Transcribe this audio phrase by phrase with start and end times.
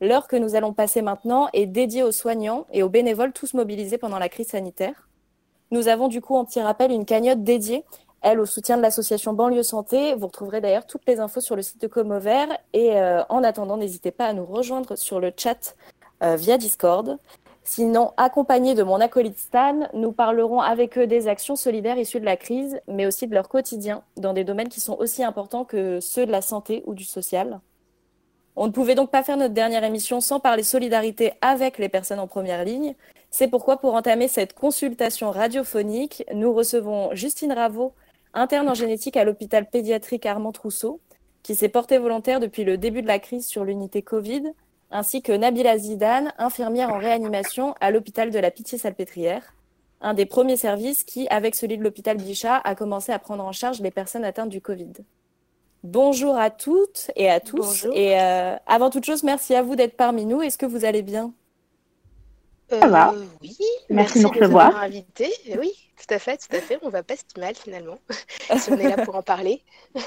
[0.00, 3.98] L'heure que nous allons passer maintenant est dédiée aux soignants et aux bénévoles tous mobilisés
[3.98, 5.08] pendant la crise sanitaire.
[5.70, 7.84] Nous avons du coup en petit rappel une cagnotte dédiée,
[8.22, 10.14] elle, au soutien de l'association Banlieue Santé.
[10.14, 12.48] Vous retrouverez d'ailleurs toutes les infos sur le site de Comovert.
[12.72, 15.74] Et euh, en attendant, n'hésitez pas à nous rejoindre sur le chat
[16.22, 17.18] euh, via Discord.
[17.62, 22.24] Sinon, accompagnés de mon acolyte Stan, nous parlerons avec eux des actions solidaires issues de
[22.24, 26.00] la crise, mais aussi de leur quotidien, dans des domaines qui sont aussi importants que
[26.00, 27.60] ceux de la santé ou du social.
[28.56, 32.18] On ne pouvait donc pas faire notre dernière émission sans parler solidarité avec les personnes
[32.18, 32.94] en première ligne.
[33.30, 37.94] C'est pourquoi, pour entamer cette consultation radiophonique, nous recevons Justine Raveau,
[38.34, 41.00] interne en génétique à l'hôpital pédiatrique Armand Trousseau,
[41.42, 44.42] qui s'est portée volontaire depuis le début de la crise sur l'unité Covid,
[44.90, 49.54] ainsi que Nabila Zidane, infirmière en réanimation à l'hôpital de la Pitié-Salpêtrière,
[50.00, 53.52] un des premiers services qui, avec celui de l'hôpital Bichat, a commencé à prendre en
[53.52, 54.92] charge les personnes atteintes du Covid.
[55.82, 57.86] Bonjour à toutes et à tous.
[57.94, 60.42] Et euh, avant toute chose, merci à vous d'être parmi nous.
[60.42, 61.32] Est-ce que vous allez bien?
[62.68, 63.12] Ça va.
[63.12, 63.56] Euh, oui,
[63.88, 64.76] merci, de nous recevoir.
[64.76, 65.32] Invité.
[65.58, 66.78] Oui, tout à fait, tout à fait.
[66.82, 67.98] On va pas si mal finalement,
[68.58, 69.62] si on est là pour en parler.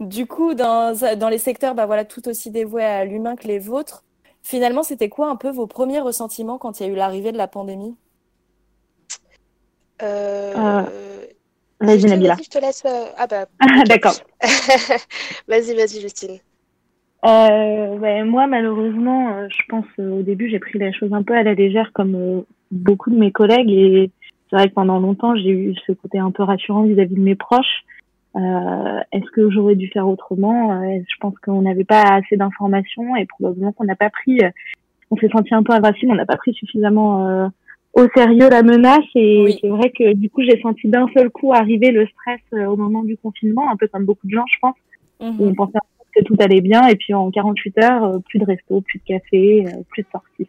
[0.00, 3.58] Du coup, dans, dans les secteurs bah voilà, tout aussi dévoués à l'humain que les
[3.58, 4.04] vôtres,
[4.44, 7.36] finalement, c'était quoi un peu vos premiers ressentiments quand il y a eu l'arrivée de
[7.36, 7.96] la pandémie?
[10.00, 11.26] Euh, euh,
[11.80, 12.36] Vas-y, Nabila.
[12.42, 12.84] Je te laisse.
[12.84, 13.46] Euh, ah bah.
[13.88, 14.14] D'accord.
[15.48, 16.38] vas-y, vas-y, Justine.
[17.22, 21.54] Ben, moi, malheureusement, je pense au début, j'ai pris la chose un peu à la
[21.54, 23.70] légère comme beaucoup de mes collègues.
[23.70, 24.10] Et
[24.50, 27.34] c'est vrai que pendant longtemps, j'ai eu ce côté un peu rassurant vis-à-vis de mes
[27.34, 27.84] proches.
[28.36, 30.72] Euh, Est-ce que j'aurais dû faire autrement?
[30.72, 34.38] Euh, Je pense qu'on n'avait pas assez d'informations et probablement qu'on n'a pas pris.
[34.42, 34.50] Euh,
[35.10, 37.48] on s'est senti un peu invincible, on n'a pas pris suffisamment euh,
[37.98, 41.52] au sérieux la menace et c'est vrai que du coup j'ai senti d'un seul coup
[41.52, 44.76] arriver le stress au moment du confinement, un peu comme beaucoup de gens, je pense.
[45.20, 45.36] Mhm.
[45.40, 45.78] on pensait
[46.14, 49.64] que tout allait bien et puis en 48 heures, plus de resto, plus de café,
[49.90, 50.48] plus de sorties.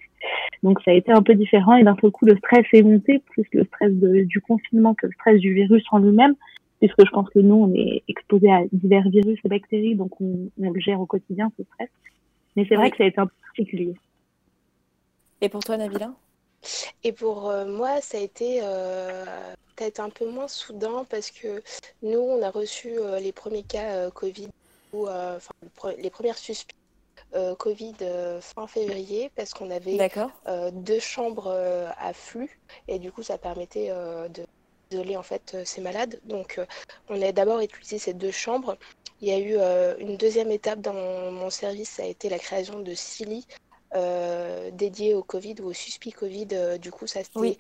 [0.62, 3.20] Donc ça a été un peu différent et d'un seul coup le stress est monté,
[3.32, 6.36] plus le stress de, du confinement que le stress du virus en lui-même
[6.80, 10.50] puisque je pense que nous, on est exposé à divers virus et bactéries, donc on,
[10.58, 11.90] le gère au quotidien, ce stress.
[12.56, 13.94] Mais c'est vrai que ça a été un peu particulier.
[15.42, 16.14] Et pour toi, Nabila?
[17.04, 19.26] Et pour euh, moi, ça a été euh,
[19.76, 21.64] peut-être un peu moins soudain parce que
[22.02, 24.50] nous, on a reçu euh, les premiers cas Covid,
[24.94, 25.08] ou
[25.98, 26.76] les premières suspicions.
[27.60, 27.94] Covid
[28.42, 30.10] fin février parce qu'on avait
[30.72, 31.52] deux chambres
[32.00, 34.48] à flux et du coup ça permettait de
[34.90, 36.20] isoler en fait ces malades.
[36.24, 36.60] Donc
[37.08, 38.78] on a d'abord utilisé ces deux chambres.
[39.22, 42.80] Il y a eu une deuxième étape dans mon, service, ça a été la création
[42.80, 43.46] de six lits
[43.94, 46.80] dédiés au Covid ou au suspect Covid.
[46.80, 47.58] du coup, ça c'était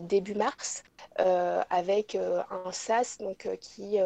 [0.00, 0.84] début mars,
[1.16, 3.98] avec un SAS donc, qui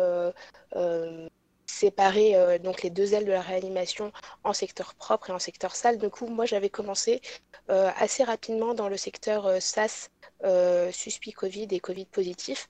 [1.66, 4.12] séparait donc les deux ailes de la réanimation
[4.44, 5.98] en secteur propre et en secteur sale.
[5.98, 7.20] Du coup, moi, j'avais commencé
[7.68, 10.10] assez rapidement dans le secteur SAS
[10.44, 12.68] euh, suspect Covid et Covid positif.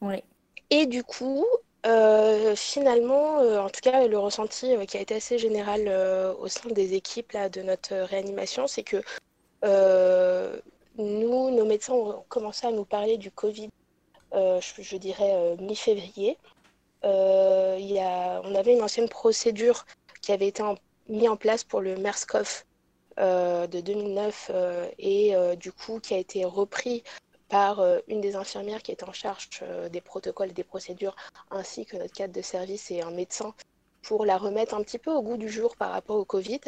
[0.00, 0.22] Oui.
[0.70, 1.46] Et du coup,
[1.86, 5.88] euh, finalement, euh, en tout cas, le ressenti qui a été assez général
[6.38, 9.02] au sein des équipes de notre réanimation, c'est que
[10.98, 13.70] nous, nos médecins ont commencé à nous parler du Covid,
[14.32, 16.38] je, dirais, mi-février.
[17.02, 19.86] On avait une ancienne procédure
[20.22, 20.62] qui avait été
[21.08, 22.64] mise en place pour le MERS-CoV
[23.18, 27.02] euh, de 2009 euh, et euh, du coup qui a été repris
[27.48, 29.48] par une des infirmières qui est en charge
[29.90, 31.14] des protocoles et des procédures,
[31.50, 33.54] ainsi que notre cadre de service et un médecin
[34.02, 36.60] pour la remettre un petit peu au goût du jour par rapport au Covid.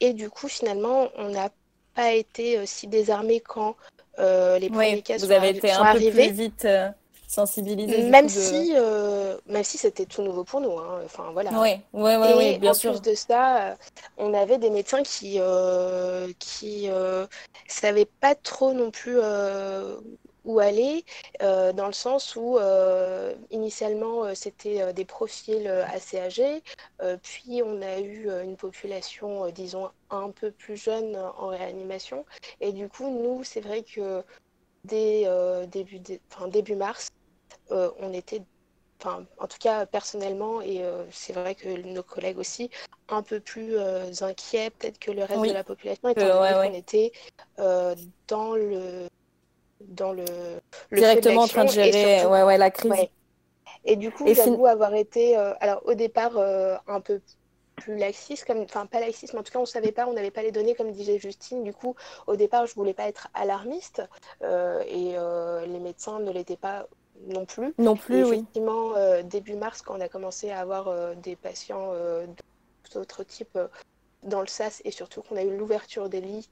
[0.00, 1.50] Et du coup, finalement, on n'a
[1.94, 3.76] pas été si désarmés quand
[4.18, 6.66] les premiers cas vous avez été un Peu plus vite
[7.28, 8.08] sensibiliser.
[8.08, 10.76] Même, si, euh, même si c'était tout nouveau pour nous.
[10.78, 11.02] Hein.
[11.04, 11.50] Enfin, voilà.
[11.60, 12.92] Oui, oui, oui, oui bien en sûr.
[12.92, 13.74] plus de ça, euh,
[14.16, 16.88] on avait des médecins qui euh, qui
[17.68, 19.18] savaient pas trop non plus
[20.44, 21.04] où aller,
[21.40, 22.58] dans le sens où
[23.50, 26.62] initialement c'était des profils assez âgés,
[27.22, 32.24] puis on a eu une population, disons, un peu plus jeune en réanimation.
[32.62, 34.22] Et du coup, nous, c'est vrai que
[34.84, 35.28] dès
[35.66, 36.00] début,
[36.32, 37.10] enfin, début mars,
[37.70, 38.42] euh, on était,
[39.00, 42.70] enfin, en tout cas personnellement, et euh, c'est vrai que nos collègues aussi,
[43.08, 46.78] un peu plus euh, inquiets peut-être que le reste de la population, étant donné qu'on
[46.78, 47.12] était
[48.28, 49.08] dans le
[49.80, 50.24] dans le,
[50.92, 52.92] directement en train de gérer ouais, ouais, la crise.
[53.84, 57.20] Et du coup, j'avoue avoir été, alors au départ, un peu
[57.76, 60.32] plus laxiste, comme, enfin pas laxiste, mais en tout cas on savait pas, on n'avait
[60.32, 61.62] pas les données comme disait Justine.
[61.62, 61.94] Du coup,
[62.26, 64.02] au départ, je voulais pas être alarmiste
[64.42, 65.14] et
[65.66, 66.88] les médecins ne l'étaient pas
[67.26, 67.74] non plus.
[67.78, 68.38] Non plus, oui.
[68.38, 72.26] Effectivement, euh, début mars, quand on a commencé à avoir euh, des patients euh,
[72.94, 73.58] d'autres types
[74.22, 76.48] dans le SAS et surtout qu'on a eu l'ouverture des lits,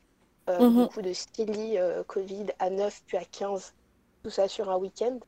[0.48, 0.74] mhm.
[0.74, 3.74] beaucoup de 6 lits Covid à 9 puis à 15,
[4.22, 5.18] tout ça sur un week-end.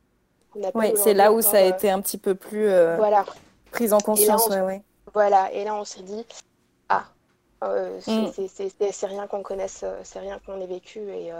[0.73, 3.25] Oui, c'est là où ça a été un petit peu plus voilà.
[3.71, 4.49] prise en conscience.
[5.13, 6.25] Voilà, et là on s'est dit,
[6.87, 7.05] ah,
[7.61, 8.29] mm.
[8.91, 11.31] c'est rien qu'on connaisse, c'est rien qu'on ait vécu et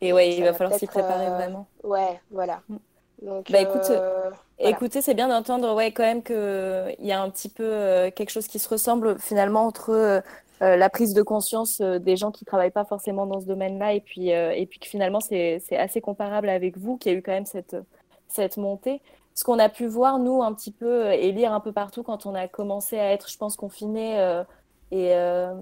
[0.00, 1.66] et ouais, il va falloir s'y préparer vraiment.
[1.82, 2.62] Ouais, voilà.
[2.68, 2.76] Mm.
[3.22, 7.30] Donc, bah, écoute, euh, écoutez, c'est bien d'entendre ouais, quand même qu'il y a un
[7.30, 10.22] petit peu euh, quelque chose qui se ressemble finalement entre
[10.62, 14.28] la prise de conscience des gens qui travaillent pas forcément dans ce domaine-là et puis,
[14.28, 17.76] et puis que finalement c'est assez comparable avec vous, qui a eu quand même cette,
[18.28, 19.00] cette montée.
[19.34, 22.26] Ce qu'on a pu voir, nous, un petit peu et lire un peu partout quand
[22.26, 24.42] on a commencé à être, je pense, confiné
[24.90, 25.54] et, euh,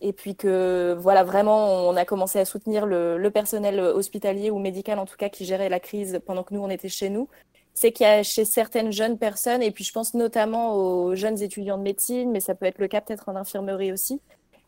[0.00, 4.58] et puis que voilà, vraiment, on a commencé à soutenir le, le, personnel hospitalier ou
[4.58, 7.28] médical, en tout cas, qui gérait la crise pendant que nous, on était chez nous.
[7.74, 11.42] C'est qu'il y a chez certaines jeunes personnes, et puis je pense notamment aux jeunes
[11.42, 14.20] étudiants de médecine, mais ça peut être le cas peut-être en infirmerie aussi,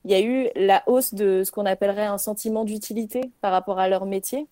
[0.07, 3.81] il y a eu la hausse de ce qu'on appellerait un sentiment d'utilité par rapport
[3.81, 4.47] à leur métier.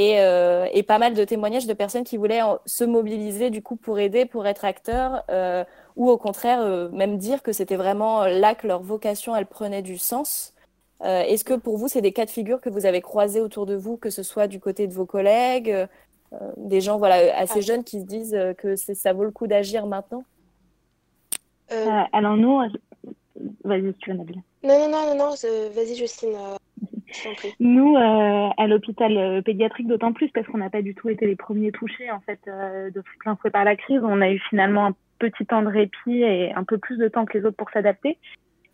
[0.00, 3.74] Et, euh, et, pas mal de témoignages de personnes qui voulaient se mobiliser du coup
[3.74, 5.64] pour aider, pour être acteurs, euh,
[5.96, 9.82] ou au contraire euh, même dire que c'était vraiment là que leur vocation elle prenait
[9.82, 10.54] du sens.
[11.02, 13.66] Euh, est-ce que pour vous c'est des cas de figure que vous avez croisés autour
[13.66, 15.70] de vous, que ce soit du côté de vos collègues,
[16.32, 17.62] euh, des gens voilà assez ah.
[17.62, 20.22] jeunes qui se disent que ça vaut le coup d'agir maintenant?
[22.12, 22.60] Alors nous,
[23.64, 24.40] vas-y tu Nabil.
[24.62, 25.34] Non non non non,
[25.74, 26.36] vas-y Justine.
[27.60, 31.72] Nous, à l'hôpital pédiatrique, d'autant plus parce qu'on n'a pas du tout été les premiers
[31.72, 34.00] touchés en fait de plein fouet par la crise.
[34.02, 37.24] On a eu finalement un petit temps de répit et un peu plus de temps
[37.24, 38.18] que les autres pour s'adapter.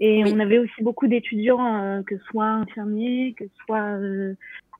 [0.00, 4.34] Et on avait aussi beaucoup d'étudiants, euh, que ce soit infirmiers, que ce soit euh,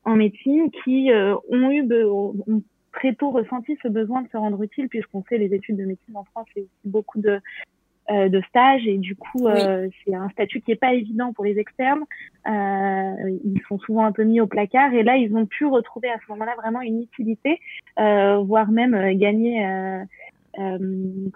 [0.05, 2.63] en médecine, qui euh, ont eu ont
[2.93, 6.17] très tôt ressenti ce besoin de se rendre utile, puisqu'on sait les études de médecine
[6.17, 7.41] en France, c'est aussi beaucoup de,
[8.11, 9.47] de stages et du coup
[10.05, 12.05] c'est un statut qui est pas évident pour les externes.
[12.47, 16.17] ils sont souvent un peu mis au placard et là ils ont pu retrouver à
[16.19, 17.61] ce moment-là vraiment une utilité,
[17.97, 19.65] voire même gagner
[20.61, 20.79] euh,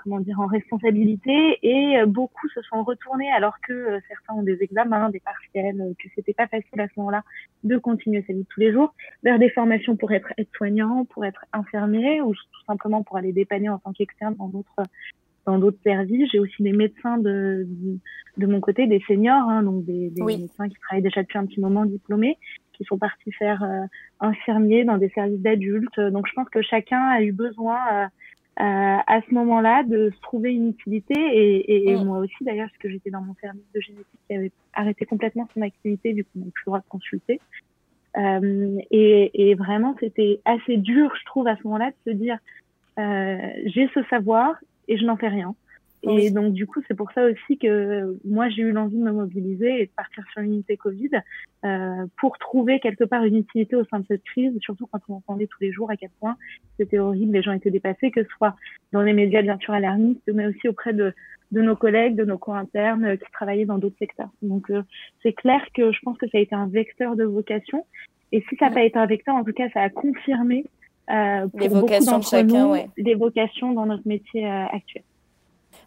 [0.05, 4.44] comment dire en responsabilité et euh, beaucoup se sont retournés alors que euh, certains ont
[4.44, 7.25] des examens, des partiels, que c'était pas facile à ce moment-là
[7.65, 8.94] de continuer sa vie tous les jours
[9.25, 13.69] vers des formations pour être aide-soignant, pour être infirmier ou tout simplement pour aller dépanner
[13.69, 14.82] en tant qu'externe dans d'autres
[15.49, 16.31] dans d'autres services.
[16.31, 17.67] J'ai aussi des médecins de,
[18.37, 21.47] de, mon côté, des seniors, hein, donc des, des médecins qui travaillent déjà depuis un
[21.47, 22.37] petit moment diplômés,
[22.75, 23.87] qui sont partis faire euh,
[24.21, 25.99] infirmier dans des services d'adultes.
[25.99, 28.09] Donc je pense que chacun a eu besoin
[28.61, 32.05] euh, à ce moment-là de se trouver une utilité et, et, mm.
[32.05, 35.49] moi aussi d'ailleurs parce que j'étais dans mon service de génétique qui avait arrêté complètement
[35.55, 37.41] son activité du coup on n'a plus le droit de consulter
[38.17, 42.37] euh, et, et, vraiment c'était assez dur je trouve à ce moment-là de se dire
[42.99, 43.37] euh,
[43.67, 44.56] j'ai ce savoir
[44.88, 45.55] et je n'en fais rien
[46.05, 49.11] et donc, du coup, c'est pour ça aussi que moi, j'ai eu l'envie de me
[49.11, 51.11] mobiliser et de partir sur l'unité Covid
[51.64, 55.14] euh, pour trouver quelque part une utilité au sein de cette crise, surtout quand on
[55.14, 56.37] entendait tous les jours à quel point
[56.79, 58.55] c'était horrible, les gens étaient dépassés, que ce soit
[58.93, 61.12] dans les médias bien sûr alarmistes, mais aussi auprès de,
[61.50, 64.31] de nos collègues, de nos co-internes euh, qui travaillaient dans d'autres secteurs.
[64.41, 64.82] Donc, euh,
[65.25, 67.84] c'est clair que je pense que ça a été un vecteur de vocation.
[68.31, 70.64] Et si ça n'a pas été un vecteur, en tout cas, ça a confirmé
[71.08, 72.90] pour les vocations de chacun, nous, ouais.
[72.96, 75.02] les vocations dans notre métier euh, actuel.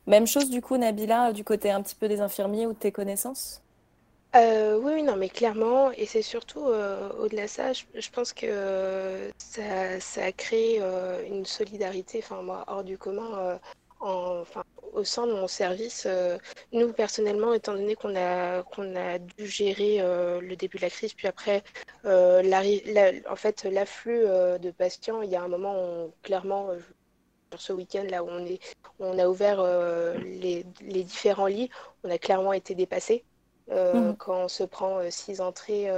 [0.07, 2.91] Même chose du coup, Nabila, du côté un petit peu des infirmiers ou de tes
[2.91, 3.61] connaissances?
[4.35, 9.29] Euh, oui, non, mais clairement, et c'est surtout euh, au-delà de ça, je, pense que
[9.37, 13.59] ça, a créé euh, une solidarité, enfin moi, hors du commun,
[14.01, 16.07] enfin, au sein de mon service.
[16.73, 21.13] nous, personnellement, étant donné qu'on a, qu'on a dû gérer le début de la crise,
[21.13, 21.63] puis après,
[22.05, 26.71] en fait, l'afflux de patients, il y a un moment où clairement,
[27.51, 28.59] sur ce week-end là où on, est,
[28.99, 31.69] on a ouvert euh, les, les, différents lits,
[32.03, 33.25] on a clairement été dépassé.
[33.71, 34.17] Euh, mhm.
[34.17, 35.89] Quand on se prend euh, six entrées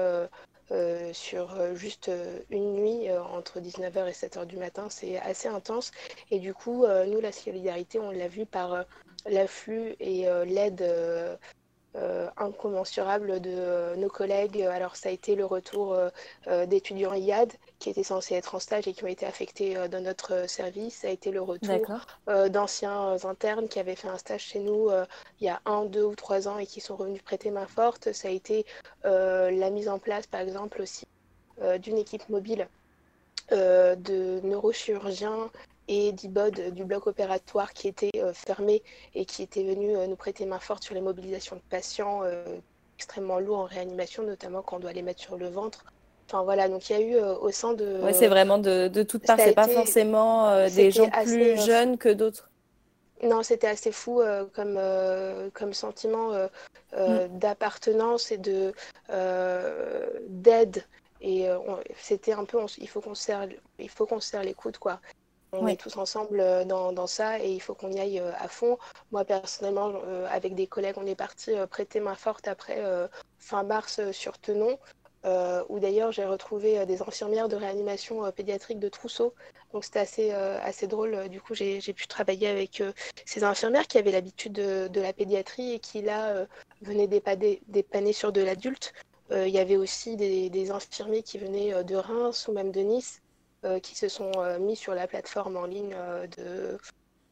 [1.13, 2.09] sur juste
[2.49, 5.91] une nuit entre 19h et 7h du matin, c'est assez intense.
[6.31, 8.85] Et du coup, nous, la solidarité, on l'a vu par
[9.25, 10.81] l'afflux et l'aide
[11.95, 14.63] euh, incommensurable de euh, nos collègues.
[14.63, 17.53] Alors ça a été le retour euh, d'étudiants IAD
[17.83, 20.95] qui étaient censés être en stage et qui ont été affectés dans notre service.
[20.95, 21.77] Ça a été le retour
[22.49, 24.89] d'anciens internes qui avaient fait un stage chez nous
[25.41, 28.13] il y a un, deux ou trois ans et qui sont revenus prêter main forte.
[28.13, 28.65] Ça a été
[29.03, 31.05] la mise en place, par exemple, aussi
[31.79, 32.67] d'une équipe mobile
[33.51, 35.51] de neurochirurgiens
[35.87, 38.83] et d'IBOD du bloc opératoire qui était euh, fermé
[39.15, 42.57] et qui était venu euh, nous prêter main forte sur les mobilisations de patients euh,
[42.97, 45.85] extrêmement lourds en réanimation, notamment quand on doit les mettre sur le ventre.
[46.33, 47.99] Enfin voilà, donc il y a eu au sein de.
[48.01, 52.09] Oui, c'est vraiment de, de toutes parts, c'est pas forcément des gens plus jeunes que
[52.09, 52.49] d'autres.
[53.21, 54.23] non, c'était assez fou
[54.53, 54.79] comme,
[55.53, 56.31] comme sentiment
[56.97, 57.37] mm.
[57.37, 58.73] d'appartenance et de
[60.27, 60.83] d'aide.
[61.21, 61.47] Et
[61.97, 63.47] c'était un peu, il faut qu'on serre,
[63.77, 64.99] il faut qu'on serre les coudes, quoi.
[65.51, 68.79] On est tous ensemble dans, dans, ça et il faut qu'on y aille à fond.
[69.11, 69.93] Moi, personnellement,
[70.31, 72.81] avec des collègues, on est parti prêter main forte après
[73.37, 74.79] fin mars sur Tenon.
[75.25, 79.33] Euh, où d'ailleurs j'ai retrouvé euh, des infirmières de réanimation euh, pédiatrique de Trousseau.
[79.71, 81.29] Donc c'était assez, assez drôle.
[81.29, 82.83] Du coup, j'ai pu travailler avec
[83.25, 86.45] ces infirmières qui avaient l'habitude de, la pédiatrie et qui là
[86.83, 88.93] venaient dépanner, dépanner sur de l'adulte.
[89.31, 93.19] Il y avait aussi des, des, infirmiers qui venaient de Reims ou même de Nice
[93.81, 95.95] qui se sont mis sur la plateforme en ligne
[96.37, 96.77] de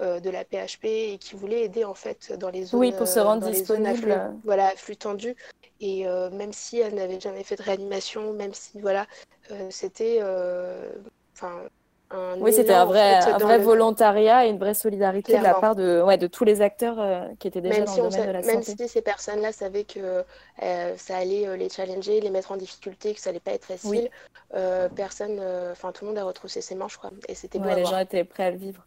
[0.01, 3.19] de la PHP et qui voulaient aider en fait dans les zones oui pour se
[3.19, 5.35] rendre disponible flux, voilà flux tendu
[5.81, 9.07] et euh, même si elle n'avait jamais fait de réanimation, même si voilà,
[9.49, 10.91] euh, c'était euh,
[11.35, 11.63] enfin
[12.11, 15.75] un oui, c'était un vrai, un vrai volontariat et une vraie solidarité de la part
[15.75, 18.43] de, ouais, de tous les acteurs qui étaient déjà dans le domaine de la même
[18.43, 18.75] santé.
[18.77, 20.23] Même si ces personnes-là savaient que
[20.59, 24.09] ça allait les challenger, les mettre en difficulté, que ça allait pas être facile,
[24.93, 25.41] personne,
[25.71, 27.11] enfin tout le monde a retroussé ses manches, quoi.
[27.29, 28.85] Et c'était ouais, Les gens étaient prêts à le vivre.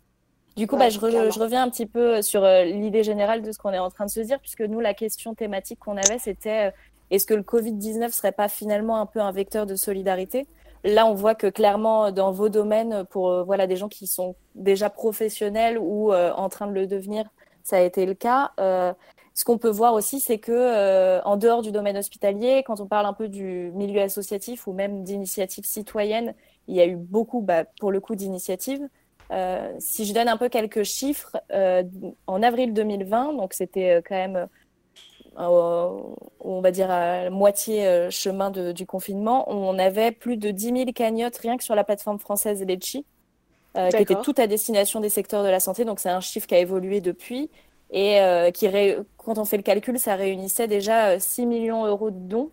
[0.56, 3.58] Du coup, bah, je, je, reviens un petit peu sur euh, l'idée générale de ce
[3.58, 6.68] qu'on est en train de se dire, puisque nous, la question thématique qu'on avait, c'était
[6.68, 6.70] euh,
[7.11, 10.46] est-ce que le Covid-19 serait pas finalement un peu un vecteur de solidarité?
[10.84, 14.37] Là, on voit que clairement, dans vos domaines, pour euh, voilà, des gens qui sont
[14.54, 17.25] déjà professionnels ou en train de le devenir,
[17.64, 18.52] ça a été le cas.
[18.58, 23.06] ce qu'on peut voir aussi, c'est que en dehors du domaine hospitalier, quand on parle
[23.06, 26.34] un peu du milieu associatif ou même d'initiatives citoyennes,
[26.68, 28.87] il y a eu beaucoup, bah, pour le coup, d'initiatives.
[29.31, 31.83] Euh, si je donne un peu quelques chiffres, euh,
[32.26, 34.47] en avril 2020, donc c'était euh, quand même,
[35.37, 41.37] on va dire, à moitié chemin du confinement, on avait plus de 10 000 cagnottes
[41.38, 43.04] rien que sur la plateforme française Lecci,
[43.75, 45.85] qui était tout à destination des secteurs de la santé.
[45.85, 47.50] Donc c'est un chiffre qui a évolué depuis
[47.90, 48.21] et
[48.54, 48.69] qui,
[49.16, 52.52] quand on fait le calcul, ça réunissait déjà 6 millions d'euros de dons.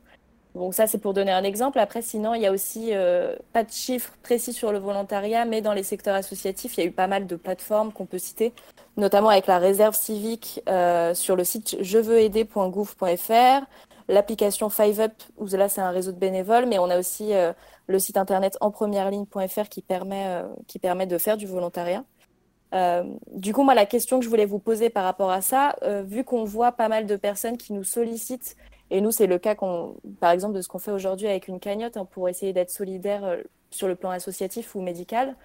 [0.55, 1.79] Donc ça, c'est pour donner un exemple.
[1.79, 5.61] Après, sinon, il y a aussi euh, pas de chiffres précis sur le volontariat, mais
[5.61, 8.53] dans les secteurs associatifs, il y a eu pas mal de plateformes qu'on peut citer,
[8.97, 13.65] notamment avec la réserve civique euh, sur le site jeveuxaider.gouv.fr,
[14.09, 17.53] l'application FiveUp, où là, c'est un réseau de bénévoles, mais on a aussi euh,
[17.87, 22.03] le site internet enpremiereligne.fr qui permet, qui permet de faire du volontariat.
[23.33, 26.23] du coup, moi, la question que je voulais vous poser par rapport à ça, vu
[26.23, 28.55] qu'on voit pas mal de personnes qui nous sollicitent
[28.91, 29.55] et nous, c'est le cas,
[30.19, 33.23] par exemple, de ce qu'on fait aujourd'hui avec une cagnotte hein, pour essayer d'être solidaire
[33.23, 33.37] euh,
[33.71, 35.37] sur le plan associatif ou médical.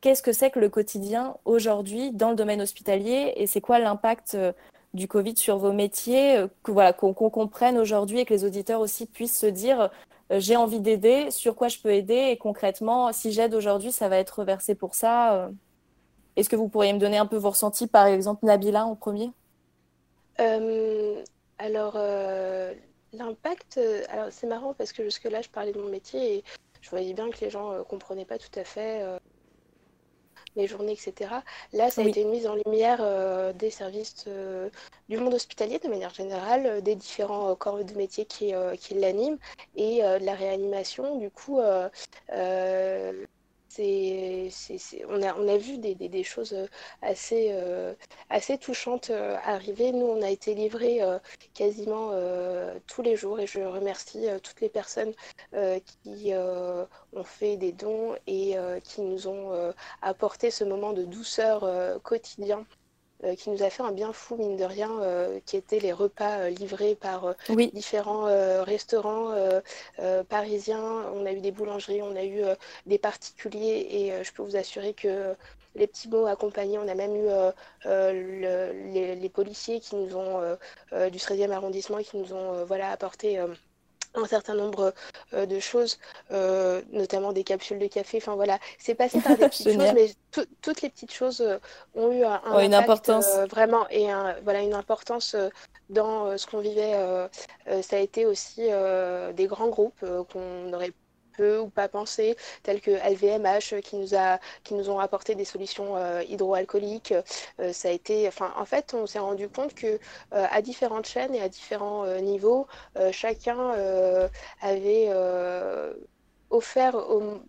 [0.00, 4.34] Qu'est-ce que c'est que le quotidien aujourd'hui dans le domaine hospitalier et c'est quoi l'impact
[4.34, 4.52] euh,
[4.94, 9.04] du Covid sur vos métiers, euh, voilà, qu'on comprenne aujourd'hui et que les auditeurs aussi
[9.04, 9.90] puissent se dire
[10.30, 14.16] j'ai envie d'aider, sur quoi je peux aider et concrètement, si j'aide aujourd'hui, ça va
[14.16, 15.50] être reversé pour ça.
[16.34, 19.30] Est-ce que vous pourriez me donner un peu vos ressentis, par exemple, Nabila en premier?
[21.58, 21.96] Alors,
[23.16, 26.44] L'impact, euh, alors c'est marrant parce que jusque-là, je parlais de mon métier et
[26.80, 29.18] je voyais bien que les gens ne euh, comprenaient pas tout à fait euh,
[30.56, 31.42] les journées, etc.
[31.72, 33.02] Là, ça a été une mise en lumière
[33.54, 34.26] des services
[35.06, 39.36] du monde hospitalier de manière générale, des différents corps de métier qui, qui l'animent
[39.74, 41.18] et de la réanimation.
[41.18, 41.60] Du coup,
[43.78, 46.66] on, a, vu des, choses euh,
[47.02, 47.94] assez, euh,
[48.30, 49.92] assez touchantes euh, arriver.
[49.92, 51.00] Nous, on a été livrés
[51.54, 52.12] quasiment
[52.86, 55.12] tous les jours et je remercie toutes les personnes
[55.84, 62.66] qui ont fait des dons et qui nous ont apporté ce moment de douceur quotidien
[63.24, 65.92] euh, qui nous a fait un bien fou, mine de rien, euh, qui étaient les
[65.92, 67.34] repas euh, livrés par
[67.72, 68.24] différents
[68.64, 69.34] restaurants
[70.28, 71.04] parisiens.
[71.14, 72.42] On a eu des boulangeries, on a eu
[72.86, 75.34] des particuliers et je peux vous assurer que
[75.74, 76.78] les petits mots accompagnés.
[76.78, 77.28] On a même eu
[77.84, 80.40] les, policiers qui nous ont
[80.92, 83.38] du 13e arrondissement qui nous ont voilà apporté
[84.16, 84.94] un certain nombre
[85.34, 85.98] euh, de choses,
[86.30, 88.18] euh, notamment des capsules de café.
[88.18, 90.10] Enfin voilà, c'est passé par des petites choses, mais
[90.62, 91.58] toutes les petites choses euh,
[91.94, 94.06] ont eu un, une importance vraiment et
[94.42, 95.36] voilà une importance
[95.90, 96.92] dans ce qu'on vivait.
[97.82, 98.68] ça a été aussi
[99.34, 100.72] des grands groupes qu'on
[101.38, 105.34] aurait ou pas pensé, tels que LVMH euh, qui nous, a, qui nous ont apporté
[105.34, 107.14] des solutions euh, hydroalcooliques.
[107.60, 109.98] Euh, ça a été, enfin, en fait, on s'est rendu compte que
[110.32, 112.66] à différentes chaînes et à différents niveaux,
[113.12, 113.72] chacun
[114.60, 115.10] avait
[116.50, 117.40] offert au,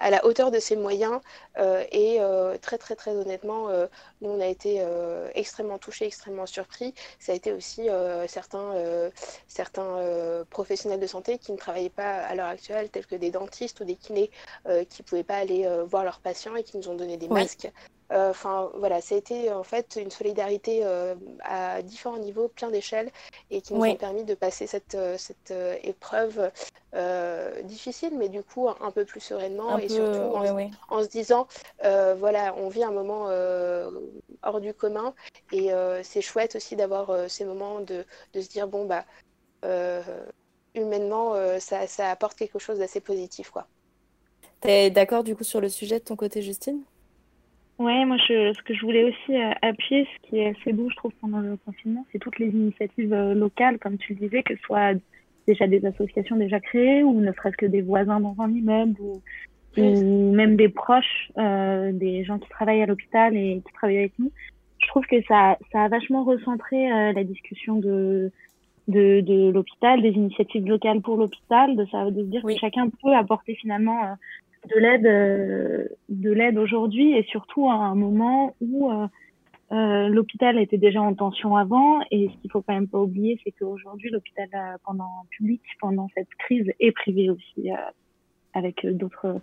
[0.00, 1.20] à la hauteur de ses moyens.
[1.58, 3.86] Euh, et euh, très, très, très honnêtement, euh,
[4.20, 4.84] nous, on a été
[5.34, 6.94] extrêmement touchés, extrêmement surpris.
[7.18, 7.88] Ça a été aussi
[8.26, 8.74] certains,
[9.48, 13.80] certains professionnels de santé qui ne travaillaient pas à l'heure actuelle, tels que des dentistes
[13.80, 14.30] ou des kinés,
[14.64, 17.70] qui ne pouvaient pas aller voir leurs patients et qui nous ont donné des masques.
[18.14, 20.84] Enfin, voilà, ça a été en fait une solidarité
[21.40, 23.10] à différents niveaux, plein d'échelles,
[23.50, 25.52] et qui nous ont permis de passer cette, cette
[25.82, 26.50] épreuve
[27.64, 30.34] difficile, mais du coup un peu plus sereinement et surtout
[30.88, 31.46] en, se disant,
[31.82, 33.28] voilà, on vit un moment
[34.42, 35.14] hors du commun,
[35.50, 35.70] et
[36.02, 38.04] c'est chouette aussi d'avoir ces moments de,
[38.34, 39.04] de, se dire, bon, bah,
[40.74, 43.66] humainement, ça, ça apporte quelque chose d'assez positif, quoi.
[44.60, 46.82] T'es d'accord du coup sur le sujet de ton côté, Justine?
[47.78, 50.88] Ouais, moi, je, ce que je voulais aussi euh, appuyer, ce qui est assez beau,
[50.90, 54.42] je trouve, pendant le confinement, c'est toutes les initiatives euh, locales, comme tu le disais,
[54.42, 54.94] que ce soit
[55.48, 59.22] déjà des associations déjà créées, ou ne serait-ce que des voisins dans un immeuble, ou,
[59.76, 64.30] même des proches, euh, des gens qui travaillent à l'hôpital et qui travaillent avec nous.
[64.78, 68.30] Je trouve que ça, ça a vachement recentré la discussion de,
[68.88, 72.90] de, de l'hôpital, des initiatives locales pour l'hôpital, de, ça, de se dire que chacun
[73.02, 74.16] peut apporter finalement
[74.68, 79.06] de l'aide euh, de l'aide aujourd'hui et surtout à un moment où euh,
[79.72, 82.00] euh, l'hôpital était déjà en tension avant.
[82.10, 84.48] Et ce qu'il faut quand même pas oublier c'est qu'aujourd'hui l'hôpital
[84.84, 87.70] pendant public pendant cette crise est privé aussi
[88.54, 89.40] avec d'autres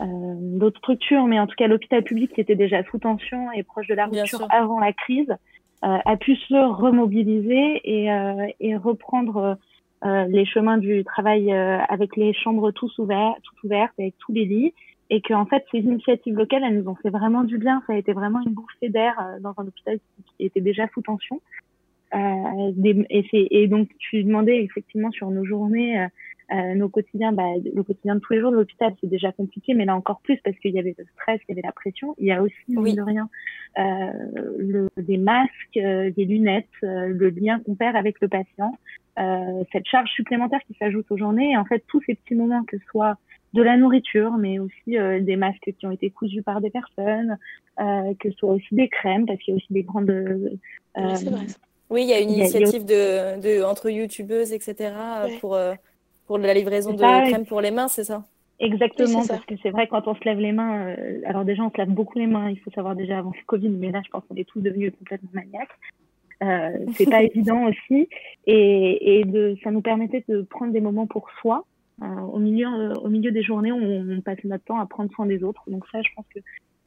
[0.00, 1.26] d'autres structures.
[1.26, 4.06] Mais en tout cas l'hôpital public qui était déjà sous tension et proche de la
[4.06, 5.32] rupture avant la crise
[5.82, 8.08] a pu se remobiliser et,
[8.60, 9.56] et reprendre
[10.04, 14.32] euh, les chemins du travail euh, avec les chambres tous ouvertes, toutes ouvertes, avec tous
[14.32, 14.72] les lits,
[15.10, 17.82] et que en fait ces initiatives locales, elles nous ont fait vraiment du bien.
[17.86, 19.98] Ça a été vraiment une bouffée d'air euh, dans un hôpital
[20.38, 21.40] qui, était déjà sous tension.
[22.12, 26.08] Des, et, et, donc tu demandais effectivement sur nos journées,
[26.74, 29.84] nos quotidiens, bah, le quotidien de tous les jours de l'hôpital, c'est déjà compliqué, mais
[29.84, 32.16] là encore plus parce qu'il y avait le stress, il y avait la pression.
[32.18, 32.96] Il y a aussi, oui.
[32.96, 33.28] de rien,
[33.78, 34.10] euh,
[34.58, 38.76] le, des masques, des lunettes, le lien qu'on perd avec le patient.
[39.20, 41.50] Euh, cette charge supplémentaire qui s'ajoute aux journées.
[41.50, 43.16] Et en fait, tous ces petits moments, que ce soit
[43.52, 47.36] de la nourriture, mais aussi euh, des masques qui ont été cousus par des personnes,
[47.80, 50.10] euh, que ce soit aussi des crèmes, parce qu'il y a aussi des grandes...
[51.90, 54.94] oui, il y a une initiative De, de, entre youtubeuses, etc.,
[55.40, 55.58] pour,
[56.26, 58.24] pour la livraison de crèmes pour les mains, c'est ça?
[58.60, 61.78] Exactement, parce que c'est vrai quand on se lève les mains, alors déjà on se
[61.78, 64.22] lave beaucoup les mains, il faut savoir déjà avant le Covid, mais là je pense
[64.28, 65.70] qu'on est tous devenus complètement maniaques.
[66.42, 68.08] Euh, c'est pas évident aussi.
[68.46, 71.64] Et, et de, ça nous permettait de prendre des moments pour soi.
[72.02, 75.10] Euh, au, milieu, euh, au milieu des journées, on, on, passe notre temps à prendre
[75.12, 75.62] soin des autres.
[75.66, 76.40] Donc ça, je pense que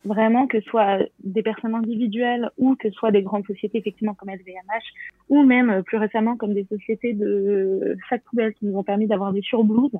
[0.05, 4.15] vraiment, que ce soit des personnes individuelles ou que ce soit des grandes sociétés, effectivement,
[4.15, 4.83] comme LVMH,
[5.29, 9.05] ou même euh, plus récemment comme des sociétés de sacs poubelles qui nous ont permis
[9.05, 9.91] d'avoir des surblouses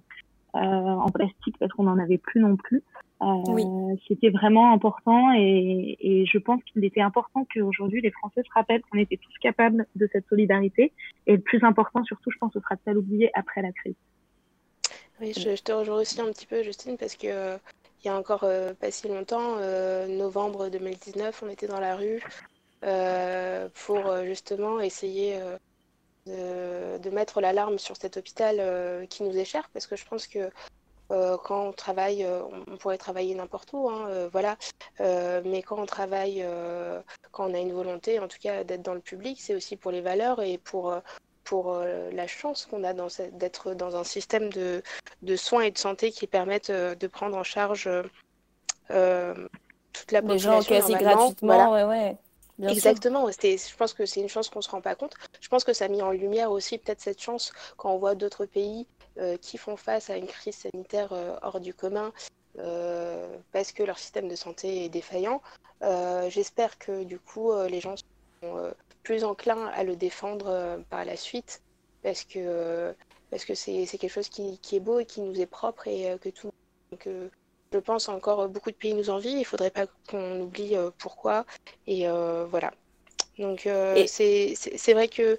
[0.54, 2.84] en plastique parce qu'on n'en avait plus non plus.
[3.22, 8.54] Euh, C'était vraiment important et, et je pense qu'il était important qu'aujourd'hui les Français se
[8.54, 10.92] rappellent qu'on était tous capables de cette solidarité.
[11.28, 13.96] Et le plus important, surtout, je pense, ce sera de pas l'oublier après la crise.
[15.22, 17.58] Oui, je, te rejoins aussi un petit peu, Justine, parce que euh,
[18.04, 21.96] il y a encore euh, pas si longtemps, euh, novembre 2019, on était dans la
[21.96, 22.22] rue
[23.86, 25.40] pour justement essayer
[26.26, 30.28] de, de, mettre l'alarme sur cet hôpital qui nous est cher, parce que je pense
[30.28, 30.50] que
[31.12, 34.58] euh, quand on travaille, euh, on, pourrait travailler n'importe où, hein, euh, voilà.
[35.00, 36.46] mais quand on travaille,
[37.32, 39.92] quand on a une volonté, en tout cas, d'être dans le public, c'est aussi pour
[39.92, 40.96] les valeurs et pour
[41.44, 44.82] pour la chance qu'on a d'être dans un système de,
[45.24, 47.90] de, soins et de santé qui permettent de prendre en charge
[48.88, 50.30] toute la population.
[50.32, 52.18] Les gens quasi gratuitement, ouais, ouais.
[52.62, 55.16] Exactement, je pense que c'est une chance qu'on ne se rend pas compte.
[55.42, 58.16] Je pense que ça a mis en lumière aussi peut-être cette chance quand on voit
[58.16, 58.86] d'autres pays
[59.18, 62.12] euh, qui font face à une crise sanitaire euh, hors du commun
[62.60, 65.42] euh, parce que leur système de santé est défaillant.
[66.30, 67.96] J'espère que du coup les gens
[68.42, 71.62] sont plus enclins à le défendre par la suite
[72.04, 72.96] parce que
[73.30, 76.18] parce que c'est quelque chose qui, qui, est beau et qui nous est propre et
[76.22, 76.52] que tout
[77.00, 77.30] que
[77.74, 79.32] je pense encore beaucoup de pays nous envient.
[79.32, 81.46] Il ne faudrait pas qu'on oublie pourquoi
[81.88, 82.08] et
[82.50, 82.72] voilà.
[83.40, 83.68] Donc
[84.06, 85.38] c'est vrai que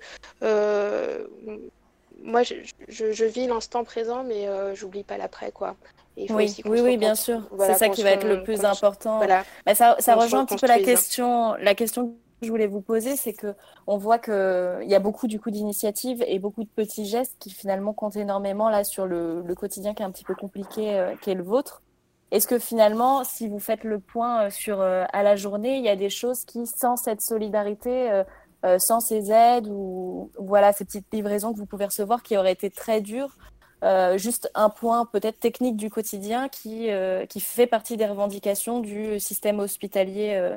[2.25, 2.55] moi, je,
[2.89, 5.77] je, vis l'instant présent, mais euh, j'oublie pas l'après, quoi.
[6.17, 7.43] oui, oui, oui, bien sûr.
[7.59, 9.19] c'est ça qui va être le plus important.
[9.19, 9.45] Voilà.
[9.67, 12.81] Mais ça, ça rejoint un petit peu la question, la question que je voulais vous
[12.81, 13.55] poser, c'est que
[13.87, 17.37] on voit que il y a beaucoup du coup d'initiatives et beaucoup de petits gestes
[17.39, 20.95] qui finalement comptent énormément là sur le, le quotidien qui est un petit peu compliqué,
[20.95, 21.83] euh, qui est le vôtre.
[22.31, 25.89] Est-ce que finalement, si vous faites le point euh, sur à la journée, il y
[25.89, 28.25] a des choses qui, sans cette solidarité,
[28.65, 32.53] euh, sans ces aides ou voilà ces petites livraisons que vous pouvez recevoir qui auraient
[32.53, 33.37] été très dures.
[33.83, 38.81] Euh, juste un point peut-être technique du quotidien qui, euh, qui fait partie des revendications
[38.81, 40.57] du système hospitalier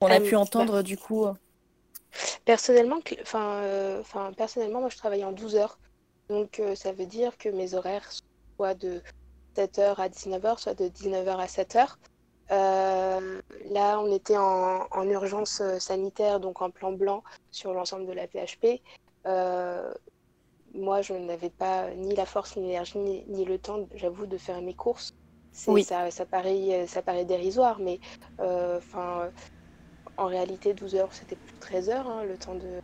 [0.00, 1.26] qu'on a pu entendre du coup?
[2.44, 5.78] Personnellement, enfin, personnellement, moi je travaille en 12 heures.
[6.28, 8.08] Donc ça veut dire que mes horaires
[8.56, 9.02] soient de
[9.56, 11.96] 7h à 19h, soit de 19h à 7h.
[12.50, 18.26] là, on était en, en, urgence sanitaire, donc en plan blanc sur l'ensemble de la
[18.26, 18.82] PHP.
[20.74, 24.60] moi, je n'avais pas ni la force, ni l'énergie, ni, le temps, j'avoue, de faire
[24.62, 25.12] mes courses.
[25.66, 25.84] Oui.
[25.84, 28.00] Ça, ça, paraît, ça paraît dérisoire, mais
[28.38, 29.30] enfin
[30.16, 32.80] en réalité, 12 heures, c'était plus de 13 heures, hein, le temps de.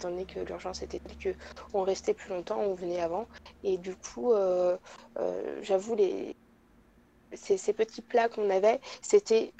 [0.00, 1.36] Étant donné que l'urgence était telle
[1.70, 3.26] qu'on restait plus longtemps, on venait avant.
[3.62, 4.78] Et du coup, euh,
[5.18, 6.34] euh, j'avoue, les...
[7.34, 9.52] Ces, ces, petits plats qu'on avait, c'était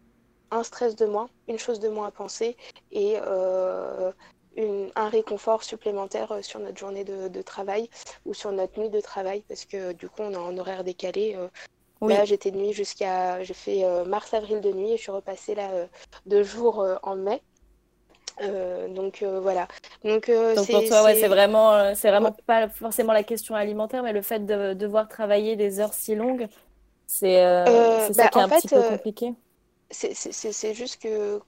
[0.51, 2.57] un stress de moins, une chose de moins à penser
[2.91, 4.13] et euh,
[4.57, 7.91] une, un réconfort supplémentaire sur notre journée de, de, travail
[8.25, 11.37] ou sur notre nuit de travail parce que du coup, on est en horaire décalé.
[12.01, 13.45] Là, j'étais de nuit jusqu'à.
[13.45, 15.87] J'ai fait mars-avril de nuit et je suis repassée là
[16.25, 17.43] deux jours en mai.
[18.95, 19.69] Donc voilà.
[20.05, 24.13] Donc, donc pour toi, ouais, c'est vraiment, c'est vraiment pas forcément la question alimentaire, mais
[24.13, 26.49] le fait de devoir travailler des heures si longues,
[27.07, 27.65] c'est ça
[28.17, 29.35] bah, qui est un petit peu compliqué.
[29.91, 31.41] C'est juste que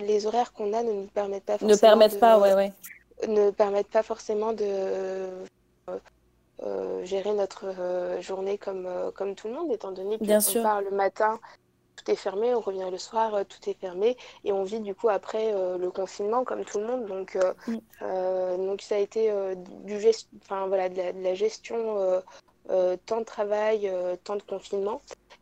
[0.00, 1.72] les horaires qu'on a ne nous permettent pas forcément.
[1.72, 2.72] Ne permettent pas, ouais, ouais.
[3.28, 5.28] Ne permettent pas forcément de
[6.62, 10.82] euh, gérer notre euh, journée comme, euh, comme tout le monde, étant donné qu'on part
[10.82, 11.40] le matin,
[12.02, 15.08] tout est fermé, on revient le soir, tout est fermé, et on vit du coup
[15.08, 17.06] après le confinement comme tout le monde.
[17.06, 17.36] Donc,
[17.66, 18.66] mm.
[18.66, 19.32] donc ça a été
[19.84, 20.28] du gest...
[20.42, 22.22] enfin, voilà, de, la, gestion
[23.06, 23.90] temps de travail,
[24.24, 25.00] temps de confinement.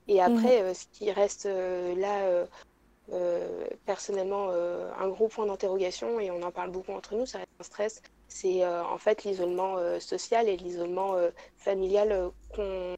[0.09, 0.21] Et mm.
[0.21, 2.44] après, ce qui reste là,
[3.87, 7.64] personnellement, un gros point d'interrogation, et on en parle beaucoup entre nous, ça reste un
[7.64, 12.97] stress, c'est euh, en fait l'isolement euh, social et l'isolement euh, familial qu'on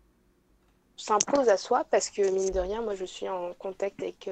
[1.00, 4.30] s'impose à soi parce que mine de rien, moi je suis en contact avec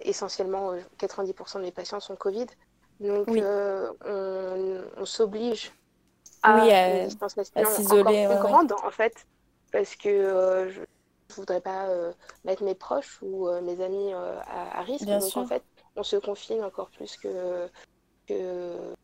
[0.00, 2.46] essentiellement 90% de mes patients sont Covid.
[3.00, 5.72] Donc on, s'oblige
[6.42, 7.10] à, oui, à, une
[7.66, 9.26] s'isoler plus grande en fait
[9.72, 11.88] parce que je ne voudrais pas
[12.44, 15.06] mettre mes proches ou mes amis à, risque.
[15.06, 15.62] donc en fait
[15.96, 17.68] on se confine encore plus que,
[18.26, 18.94] que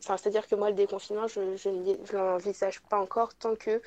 [0.00, 3.80] c'est-à-dire que moi, le déconfinement, je ne l'envisage pas encore tant que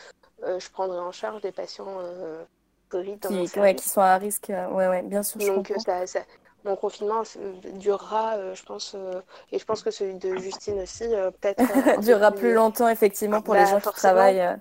[0.44, 2.44] euh, je prendrai en charge des patients euh,
[2.90, 4.50] Covid dans qui, mon qui sont à risque.
[4.50, 5.40] Euh, ouais, ouais, bien sûr.
[5.40, 5.74] Donc,
[6.64, 7.24] mon confinement
[7.74, 8.96] durera, je pense,
[9.52, 11.06] et je pense que celui de Justine aussi,
[11.40, 11.64] peut-être.
[12.02, 14.60] durera plus longtemps, effectivement, pour les bah, gens qui travaillent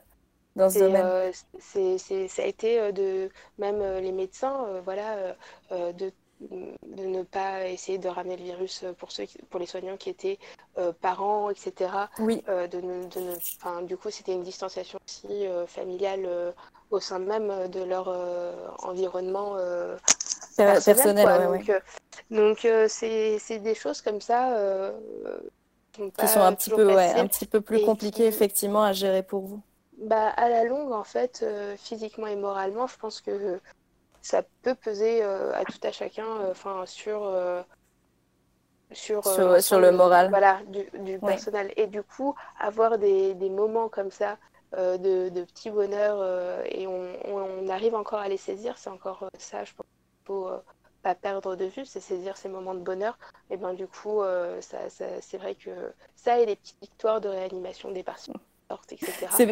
[0.56, 1.30] dans ce domaine.
[1.60, 3.28] ça a été de
[3.58, 5.34] même les médecins, voilà,
[5.70, 10.08] de de ne pas essayer de ramener le virus pour, ceux pour les soignants qui
[10.08, 10.38] étaient
[10.78, 11.90] euh, parents, etc.
[12.18, 12.42] Oui.
[12.48, 12.80] Euh, de
[13.86, 16.54] du coup, c'était une distanciation aussi euh, familiale
[16.90, 18.08] au sein même de leur
[18.82, 19.56] environnement
[20.56, 21.72] personnel.
[22.30, 24.92] Donc, c'est des choses comme ça
[25.92, 29.60] qui sont un petit, peu, un petit peu plus compliquées, effectivement, à gérer pour vous.
[29.98, 31.44] Bah, à la longue, en fait,
[31.76, 33.60] physiquement et moralement, je pense que
[34.22, 37.62] ça peut peser euh, à tout à chacun euh, enfin sur euh,
[38.92, 40.30] sur, sur, le moral.
[40.30, 41.72] voilà du, personnel.
[41.76, 44.36] Et du coup avoir des, des moments comme ça
[44.76, 49.64] de, de petits bonheurs et on, on, arrive encore à les saisir c'est encore ça
[49.64, 50.48] je pense qu'il faut
[51.02, 53.16] pas perdre de vue c'est saisir ces moments de bonheur.
[53.50, 54.22] Et ben du coup
[54.60, 55.70] ça, c'est vrai que
[56.16, 58.40] ça et les petites victoires de réanimation des patients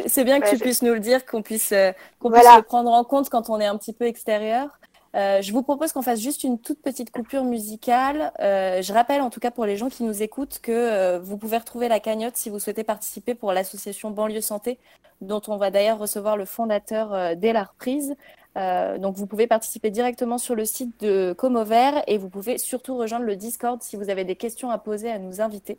[0.06, 2.90] c'est bien que tu puisses nous le dire, qu'on puisse, euh, qu'on puisse le prendre
[2.90, 4.78] en compte quand on est un petit peu extérieur.
[5.14, 8.32] Euh, je vous propose qu'on fasse juste une toute petite coupure musicale.
[8.40, 11.56] Euh, je rappelle, en tout cas pour les gens qui nous écoutent, que vous pouvez
[11.56, 14.78] retrouver la cagnotte si vous souhaitez participer pour l'association Banlieue Santé,
[15.20, 18.14] dont on va d'ailleurs recevoir le fondateur dès la reprise.
[18.54, 23.24] donc vous pouvez participer directement sur le site de Comover et vous pouvez surtout rejoindre
[23.24, 25.78] le Discord si vous avez des questions à poser à nous inviter.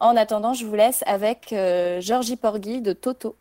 [0.00, 3.36] En attendant, je vous laisse avec euh, Georgie Porgy de Toto.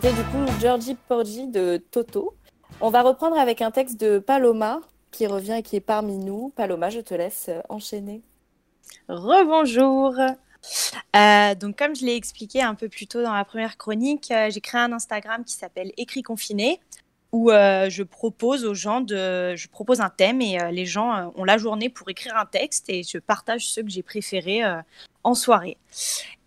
[0.00, 2.36] C'était du coup Georgie Porgy de Toto.
[2.80, 4.78] On va reprendre avec un texte de Paloma
[5.10, 6.52] qui revient et qui est parmi nous.
[6.54, 8.22] Paloma, je te laisse euh, enchaîner.
[9.08, 10.14] Rebonjour.
[11.16, 14.50] Euh, donc, comme je l'ai expliqué un peu plus tôt dans la première chronique, euh,
[14.50, 16.78] j'ai créé un Instagram qui s'appelle Écrit confiné,
[17.32, 21.58] où je propose aux gens de, je propose un thème et les gens ont la
[21.58, 24.62] journée pour écrire un texte et je partage ceux que j'ai préférés
[25.24, 25.76] en soirée.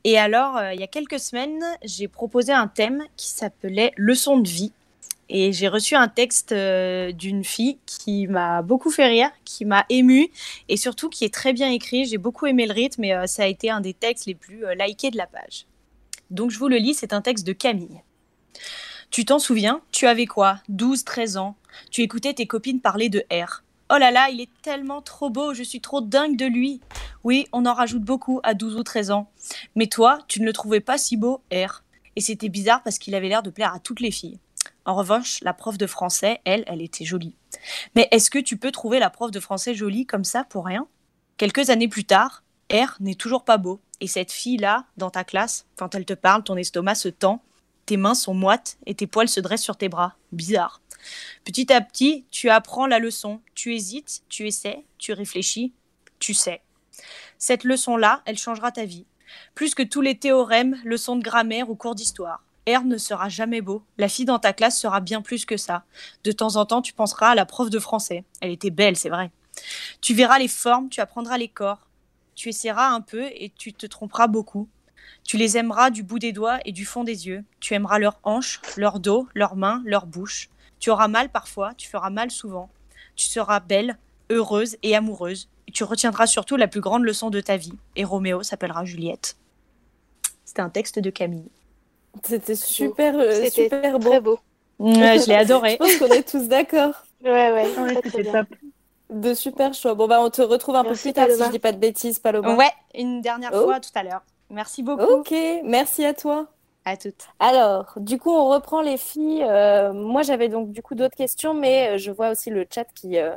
[0.03, 4.37] Et alors, euh, il y a quelques semaines, j'ai proposé un thème qui s'appelait Leçon
[4.37, 4.71] de vie.
[5.29, 9.85] Et j'ai reçu un texte euh, d'une fille qui m'a beaucoup fait rire, qui m'a
[9.87, 10.29] ému
[10.67, 12.03] et surtout qui est très bien écrit.
[12.03, 14.65] J'ai beaucoup aimé le rythme et euh, ça a été un des textes les plus
[14.77, 15.67] likés de la page.
[16.31, 18.01] Donc je vous le lis, c'est un texte de Camille.
[19.09, 19.81] Tu t'en souviens?
[19.91, 20.59] Tu avais quoi?
[20.67, 21.55] 12, 13 ans
[21.91, 23.63] Tu écoutais tes copines parler de R.
[23.93, 26.79] Oh là là, il est tellement trop beau, je suis trop dingue de lui.
[27.25, 29.29] Oui, on en rajoute beaucoup à 12 ou 13 ans.
[29.75, 31.83] Mais toi, tu ne le trouvais pas si beau, R.
[32.15, 34.39] Et c'était bizarre parce qu'il avait l'air de plaire à toutes les filles.
[34.85, 37.35] En revanche, la prof de français, elle, elle était jolie.
[37.93, 40.87] Mais est-ce que tu peux trouver la prof de français jolie comme ça pour rien?
[41.35, 43.81] Quelques années plus tard, R n'est toujours pas beau.
[43.99, 47.43] Et cette fille-là, dans ta classe, quand elle te parle, ton estomac se tend,
[47.85, 50.15] tes mains sont moites et tes poils se dressent sur tes bras.
[50.31, 50.79] Bizarre.
[51.43, 53.41] Petit à petit, tu apprends la leçon.
[53.55, 55.73] Tu hésites, tu essaies, tu réfléchis,
[56.19, 56.61] tu sais.
[57.37, 59.05] Cette leçon-là, elle changera ta vie.
[59.55, 62.43] Plus que tous les théorèmes, leçons de grammaire ou cours d'histoire.
[62.67, 63.83] R ne sera jamais beau.
[63.97, 65.83] La fille dans ta classe sera bien plus que ça.
[66.23, 68.23] De temps en temps, tu penseras à la prof de français.
[68.39, 69.31] Elle était belle, c'est vrai.
[69.99, 71.87] Tu verras les formes, tu apprendras les corps.
[72.35, 74.67] Tu essaieras un peu et tu te tromperas beaucoup.
[75.23, 77.43] Tu les aimeras du bout des doigts et du fond des yeux.
[77.59, 80.49] Tu aimeras leurs hanches, leur dos, leurs mains, leurs bouches.
[80.81, 82.69] Tu auras mal parfois, tu feras mal souvent.
[83.15, 83.97] Tu seras belle,
[84.29, 85.47] heureuse et amoureuse.
[85.71, 87.73] tu retiendras surtout la plus grande leçon de ta vie.
[87.95, 89.37] Et Roméo s'appellera Juliette.
[90.43, 91.49] C'était un texte de Camille.
[92.23, 94.09] C'était super, euh, super beau.
[94.09, 94.39] Très beau.
[94.79, 95.71] je l'ai adoré.
[95.73, 96.93] Je pense qu'on est tous d'accord.
[97.23, 98.47] Ouais, ouais, c'était top.
[99.11, 99.93] De super choix.
[99.93, 102.17] Bon, bah, on te retrouve un peu plus tard si je dis pas de bêtises,
[102.17, 102.55] Paloma.
[102.55, 104.23] Ouais, une dernière fois tout à l'heure.
[104.49, 105.03] Merci beaucoup.
[105.03, 106.47] Ok, merci à toi.
[106.83, 107.27] À toutes.
[107.39, 109.43] Alors, du coup, on reprend les filles.
[109.43, 113.19] Euh, moi, j'avais donc du coup d'autres questions, mais je vois aussi le chat qui,
[113.19, 113.35] euh,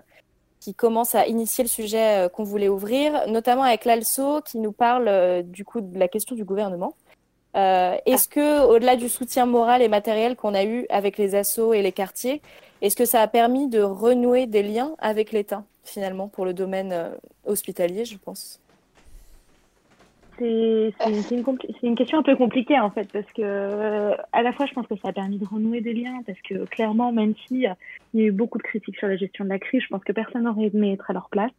[0.60, 4.72] qui commence à initier le sujet euh, qu'on voulait ouvrir, notamment avec l'ALSO qui nous
[4.72, 6.94] parle du coup de la question du gouvernement.
[7.54, 11.82] est-ce que, au-delà du soutien moral et matériel qu'on a eu avec les assos et
[11.82, 12.40] les quartiers,
[12.80, 17.12] est-ce que ça a permis de renouer des liens avec l'État, finalement, pour le domaine
[17.44, 18.58] hospitalier, je pense?
[20.38, 20.92] C'est
[21.30, 21.44] une,
[21.82, 24.86] une, question un peu compliquée en fait parce que euh, à la fois je pense
[24.86, 27.66] que ça a permis de renouer des liens parce que clairement même si
[28.12, 30.02] il y a eu beaucoup de critiques sur la gestion de la crise, je pense
[30.02, 31.52] que personne n'aurait aimé être à leur place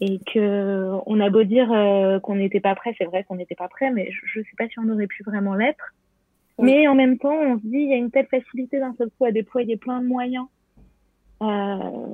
[0.00, 3.54] et que on a beau dire euh, qu'on n'était pas prêt, c'est vrai qu'on n'était
[3.54, 5.94] pas prêt, mais je, ne sais pas si on aurait pu vraiment l'être.
[6.58, 9.10] Mais en même temps, on se dit il y a une telle facilité d'un seul
[9.18, 10.46] coup à déployer plein de moyens.
[11.42, 11.46] Euh,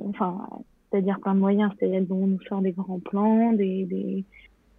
[0.09, 0.47] enfin,
[0.91, 4.25] c'est-à-dire plein de moyens, c'est-à-dire dont on nous sort des grands plans, des, des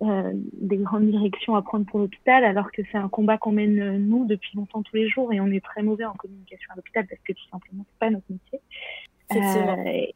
[0.03, 3.81] euh, des grandes directions à prendre pour l'hôpital, alors que c'est un combat qu'on mène
[3.81, 6.77] euh, nous depuis longtemps tous les jours et on est très mauvais en communication à
[6.77, 8.61] l'hôpital parce que tout simplement c'est pas notre métier.
[9.33, 10.07] Euh,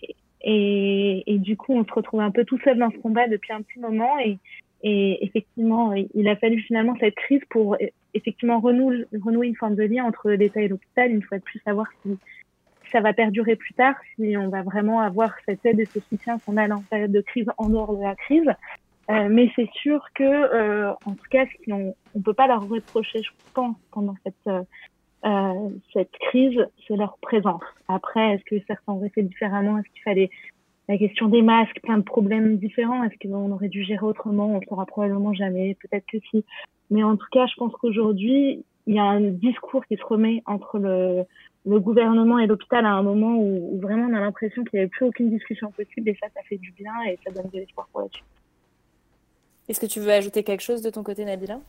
[0.41, 3.53] et, et, du coup, on se retrouve un peu tout seul dans ce combat depuis
[3.53, 4.39] un petit moment et,
[4.83, 7.77] et effectivement, il a fallu finalement cette crise pour
[8.15, 11.61] effectivement renouer, renouer une forme de lien entre l'État et l'hôpital, une fois de plus
[11.61, 12.19] savoir si
[12.93, 16.39] ça va perdurer plus tard, si on va vraiment avoir cette aide et ce soutien
[16.39, 18.51] qu'on a en période de crise en dehors de la crise.
[19.11, 22.69] Euh, mais c'est sûr que, euh, en tout cas, ce on ne peut pas leur
[22.69, 24.63] reprocher, je pense, pendant cette, euh,
[25.25, 27.63] euh, cette crise, c'est leur présence.
[27.89, 29.79] Après, est-ce que certains auraient fait différemment?
[29.79, 30.31] Est-ce qu'il fallait
[30.89, 33.03] la question des masques, plein de problèmes différents?
[33.05, 34.55] Est-ce qu'on aurait dû gérer autrement?
[34.55, 35.77] On ne saura probablement jamais.
[35.81, 36.45] Peut-être que si.
[36.91, 40.43] Mais en tout cas, je pense qu'aujourd'hui, il y a un discours qui se remet
[40.47, 41.25] entre le,
[41.67, 44.89] le gouvernement et l'hôpital à un moment où vraiment on a l'impression qu'il n'y avait
[44.89, 47.87] plus aucune discussion possible et ça, ça fait du bien et ça donne de l'espoir
[47.93, 48.25] pour la suite.
[49.69, 51.61] Est-ce que tu veux ajouter quelque chose de ton côté, Nabila?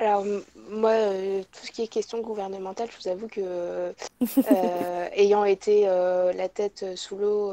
[0.00, 0.24] Alors
[0.70, 3.92] moi, euh, tout ce qui est question gouvernementale, je vous avoue que
[4.50, 7.52] euh, ayant été euh, la tête sous l'eau,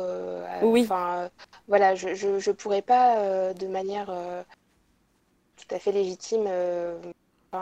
[0.61, 0.87] oui.
[1.67, 4.07] voilà, je, je, pourrais pas de manière
[5.57, 6.47] tout à fait légitime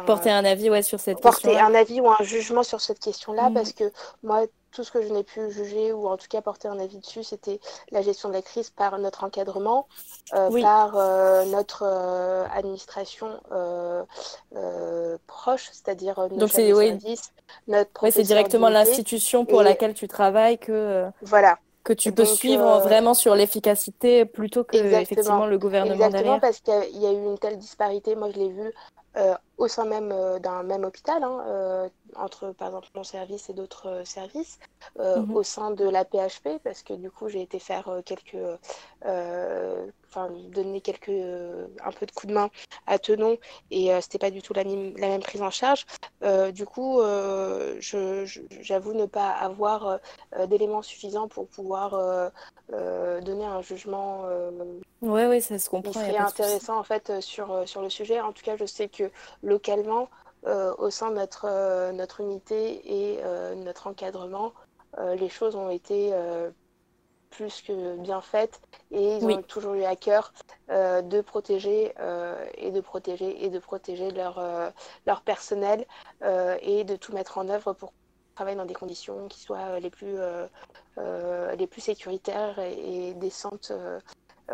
[0.06, 1.49] porter un avis ouais, sur cette question.
[1.49, 3.54] Porter un avis ou un jugement sur cette question-là, mm.
[3.54, 3.91] parce que
[4.23, 6.99] moi, tout ce que je n'ai pu juger ou en tout cas porter un avis
[6.99, 7.59] dessus, c'était
[7.91, 9.88] la gestion de la crise par notre encadrement,
[10.33, 13.29] euh, par euh, notre euh, administration
[15.27, 16.57] proche, c'est-à-dire notre
[17.67, 21.57] notre c'est directement l'institution pour laquelle tu travailles que voilà.
[21.83, 27.01] que tu peux suivre vraiment sur l'efficacité plutôt que effectivement le gouvernement exactement parce qu'il
[27.01, 28.15] y a eu une telle disparité.
[28.15, 28.73] Moi je l'ai vu
[29.58, 34.06] au sein même d'un même hôpital hein, entre par exemple mon service et d'autres euh,
[34.06, 34.60] services
[35.00, 35.36] euh, mhm.
[35.36, 38.38] au sein de la PHP parce que du coup j'ai été faire euh, quelques
[40.15, 42.49] enfin donner quelques un peu de coup de main
[42.88, 43.38] à Tenon.
[43.71, 45.86] Et c'était pas du tout la, la, même prise en charge.
[46.54, 47.01] Du coup
[47.82, 49.99] j'avoue ne pas avoir
[50.47, 52.32] d'éléments suffisants pour pouvoir
[52.69, 54.23] donner un jugement
[55.01, 58.21] ouais ouais ça se comprend qui intéressant en fait sur sur le sujet.
[58.21, 59.12] En tout cas je sais que
[59.43, 60.10] localement
[60.47, 64.54] euh, au sein de notre, euh, notre unité et euh, notre encadrement,
[65.17, 66.13] les choses ont été
[67.36, 68.62] plus que bien faites.
[68.91, 70.34] Et ils ont toujours eu à cœur
[70.69, 71.93] de protéger
[72.58, 74.41] et de protéger et de protéger leur,
[75.06, 75.86] leur personnel
[76.62, 77.93] et de tout mettre en œuvre pour
[78.36, 80.17] travailler dans des conditions qui soient les plus,
[80.98, 83.71] les plus sécuritaires et, décentes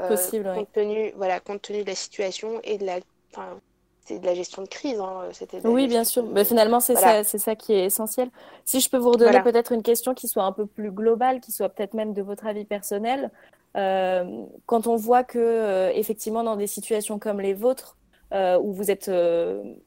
[0.08, 3.00] possible compte, tenu, voilà, compte tenu de la situation et de la
[4.06, 5.00] c'est de la gestion de crise.
[5.00, 5.30] Hein,
[5.64, 6.26] oui, bien sûr.
[6.26, 8.30] Mais finalement, c'est ça, ça qui est essentiel.
[8.66, 11.52] Si je peux vous redonner peut-être une question qui soit un peu plus globale, qui
[11.52, 13.32] soit peut-être même de votre avis personnel,
[13.78, 17.98] euh, quand on voit que euh, effectivement dans des situations comme les vôtres,
[18.34, 19.12] euh, où vous êtes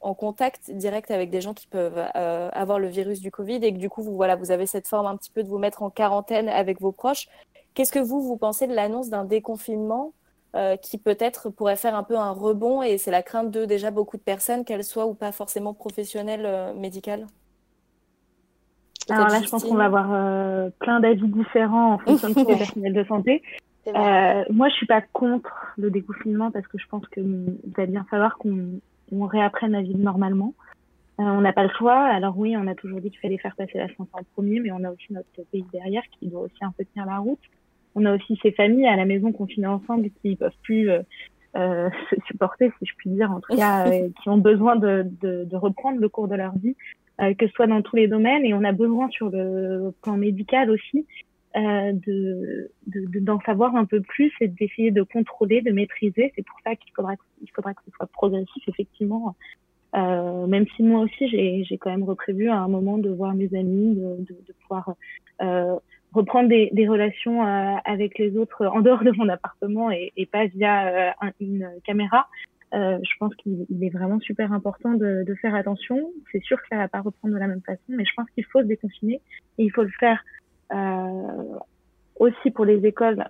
[0.01, 3.77] en contact direct avec des gens qui peuvent avoir le virus du Covid et que
[3.77, 5.89] du coup vous voilà vous avez cette forme un petit peu de vous mettre en
[5.89, 7.27] quarantaine avec vos proches.
[7.73, 10.13] Qu'est-ce que vous vous pensez de l'annonce d'un déconfinement
[10.55, 13.91] euh, qui peut-être pourrait faire un peu un rebond et c'est la crainte de déjà
[13.91, 17.27] beaucoup de personnes, qu'elles soient ou pas forcément professionnelles euh, médicales.
[19.09, 22.45] Alors là, je pense qu'on va avoir euh, plein d'avis différents en fonction de des
[22.57, 23.43] personnels de santé.
[24.49, 28.37] moi, je suis pas contre le déconfinement parce que je pense qu'il va bien falloir
[28.37, 28.79] qu'on
[29.11, 30.53] réapprenne à vivre normalement.
[31.17, 31.99] on n'a pas le choix.
[31.99, 34.71] Alors oui, on a toujours dit qu'il fallait faire passer la santé en premier, mais
[34.71, 37.39] on a aussi notre pays derrière qui doit aussi un peu tenir la route
[37.95, 40.99] on a aussi ces familles à la maison confinées ensemble qui ne peuvent plus euh,
[41.55, 45.55] euh, se supporter, si je puis dire, en tout cas, euh, qui ont besoin de,
[45.55, 46.75] reprendre le cours de leur vie,
[47.17, 48.43] que ce soit dans tous les domaines.
[48.43, 51.05] Et on a besoin sur le plan médical aussi
[51.55, 52.69] de
[53.21, 56.33] d'en savoir un peu plus et d'essayer de contrôler, de maîtriser.
[56.35, 59.33] C'est pour ça qu'il faudra, il faudra que ce soit progressif, effectivement.
[59.93, 63.95] Même si moi aussi, j'ai quand même reprévu à un moment de voir mes amis,
[63.95, 64.95] de, pouvoir
[66.15, 70.87] reprendre des, relations euh, avec les autres en dehors de mon appartement et, pas via
[70.87, 72.27] euh, une caméra.
[72.73, 76.11] Euh, je pense qu'il est vraiment super important de, faire attention.
[76.31, 78.45] C'est sûr que ça va pas reprendre de la même façon, mais je pense qu'il
[78.45, 79.21] faut se déconfiner
[79.57, 80.23] et il faut le faire
[82.17, 83.23] aussi pour les écoles.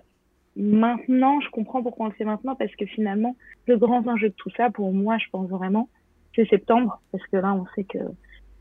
[0.56, 4.34] Maintenant, je comprends pourquoi on le fait maintenant parce que finalement, le grand enjeu de
[4.34, 5.88] tout ça, pour moi, je pense vraiment,
[6.34, 7.98] c'est septembre parce que là, on sait que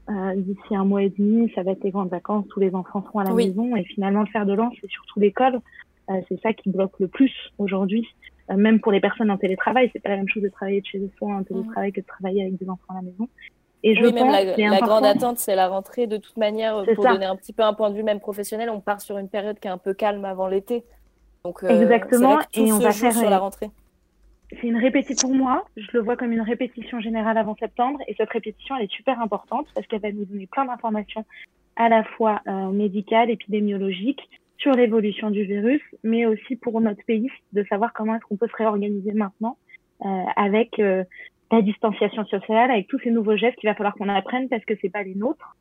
[0.10, 3.04] euh, d'ici un mois et demi, ça va être les grandes vacances, tous les enfants
[3.04, 5.60] seront à la maison et finalement le fer de lance, c'est surtout l'école.
[6.10, 8.08] Euh, c'est ça qui bloque le plus aujourd'hui,
[8.52, 9.90] euh, même pour les personnes en télétravail.
[9.94, 12.44] C'est pas la même chose de travailler de chez soi en télétravail que de travailler
[12.44, 13.28] avec des enfants à la maison.
[13.82, 16.08] Et je oui, même la, grande attente, c'est la rentrée.
[16.08, 18.80] De toute manière, pour donner un petit peu un point de vue même professionnel, on
[18.80, 20.84] part sur une période qui est un peu calme avant l'été.
[21.44, 22.40] Donc, euh, Exactement.
[22.54, 23.70] et on va faire sur la rentrée.
[24.52, 25.66] C'est une répétition pour moi.
[25.76, 28.00] Je le vois comme une répétition générale avant septembre.
[28.08, 31.26] Et cette répétition, elle est super importante parce qu'elle va nous donner plein d'informations
[31.76, 37.30] à la fois euh, médicales, épidémiologiques, sur l'évolution du virus, mais aussi pour notre pays,
[37.54, 39.58] de savoir comment est-ce qu'on peut se réorganiser maintenant
[40.06, 41.04] euh, avec euh,
[41.52, 44.74] la distanciation sociale, avec tous ces nouveaux gestes qu'il va falloir qu'on apprenne parce que
[44.82, 45.56] c'est pas les nôtres.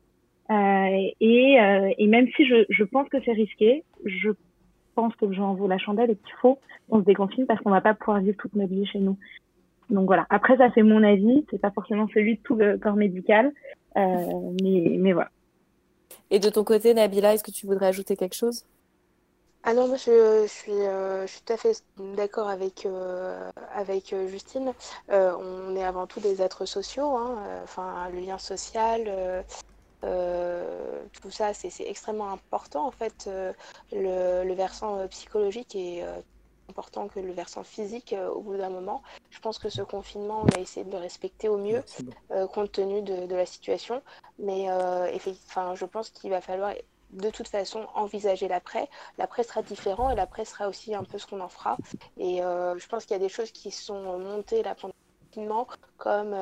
[0.51, 4.29] Euh, et, euh, et, même si je, je pense que c'est risqué, je
[4.95, 7.81] pense que j'en vaut la chandelle et qu'il faut qu'on se déconfine parce qu'on va
[7.81, 9.17] pas pouvoir vivre toute notre vie chez nous.
[9.89, 10.25] Donc voilà.
[10.29, 13.53] Après ça c'est mon avis, c'est pas forcément celui de tout le corps médical,
[13.97, 15.29] euh, mais, mais voilà.
[16.31, 18.65] Et de ton côté, Nabila, est-ce que tu voudrais ajouter quelque chose?
[19.67, 21.81] Ah non, moi je, suis, euh, je suis tout à fait
[22.15, 24.73] d'accord avec, euh, avec euh, Justine.
[25.09, 29.43] on est avant tout des êtres sociaux, hein, enfin le lien social,
[31.21, 33.29] tout ça c'est extrêmement important en fait.
[33.91, 36.03] Le, le, versant psychologique est
[36.69, 39.01] important que le versant physique au bout d'un moment.
[39.29, 41.83] Je pense que ce confinement, on a essayé de le respecter au mieux
[42.53, 44.01] compte tenu de, de, la situation.
[44.39, 46.73] Mais enfin, je pense qu'il va falloir
[47.11, 48.89] de toute façon envisager l'après.
[49.17, 51.77] L'après sera différent et l'après sera aussi un peu ce qu'on en fera.
[52.17, 54.93] Et euh, je pense qu'il y a des choses qui sont montées là pendant
[55.97, 56.33] comme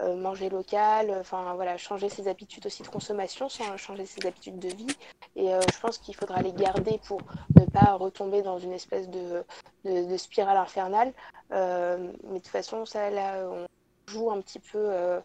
[0.00, 4.58] euh, euh, manger local, enfin voilà, changer ses habitudes aussi de consommation, changer ses habitudes
[4.58, 4.96] de vie.
[5.36, 7.20] Et je pense qu'il faudra les garder pour
[7.58, 9.44] ne pas retomber dans une espèce de,
[9.84, 11.12] de spirale infernale.
[11.50, 13.66] mais de toute façon, ça là, on
[14.06, 15.22] joue un petit peu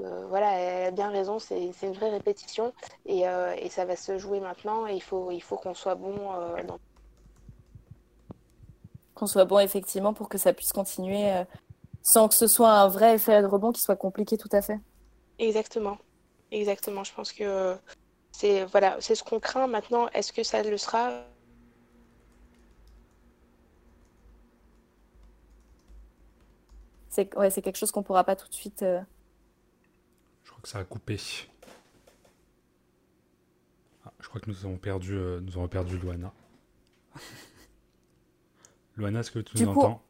[0.00, 2.72] euh, voilà, elle a bien raison, c'est une vraie répétition
[3.08, 6.14] euh, et, ça va se jouer maintenant et il faut, il faut qu'on soit bon
[6.36, 6.56] euh.
[9.14, 11.32] Qu'on soit bon effectivement pour que ça puisse continuer
[12.08, 14.80] sans que ce soit un vrai effet de rebond qui soit compliqué tout à fait.
[15.38, 15.98] Exactement,
[16.50, 17.04] exactement.
[17.04, 17.76] Je pense que
[18.32, 20.08] c'est voilà, c'est ce qu'on craint maintenant.
[20.14, 21.24] Est-ce que ça le sera?
[27.10, 28.84] C'est ouais, quelque chose qu'on pourra pas tout de suite
[30.62, 31.18] que ça a coupé.
[34.04, 36.32] Ah, je crois que nous avons perdu, euh, nous avons perdu Luana.
[38.96, 40.02] Luana, est-ce que tu nous entends?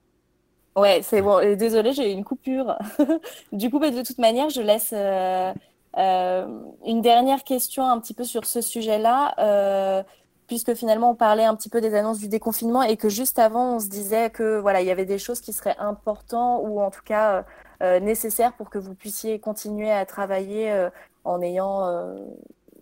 [0.77, 1.57] Ouais, c'est bon.
[1.57, 2.79] Désolée, j'ai eu une coupure.
[3.53, 5.53] du coup, bah, de toute manière, je laisse euh,
[5.97, 6.47] euh,
[6.87, 10.05] une dernière question un petit peu sur ce sujet-là
[10.49, 13.77] puisque finalement on parlait un petit peu des annonces du déconfinement et que juste avant
[13.77, 16.91] on se disait que voilà il y avait des choses qui seraient importantes ou en
[16.91, 17.45] tout cas
[17.83, 20.91] euh, nécessaires pour que vous puissiez continuer à travailler euh,
[21.25, 22.17] en ayant euh,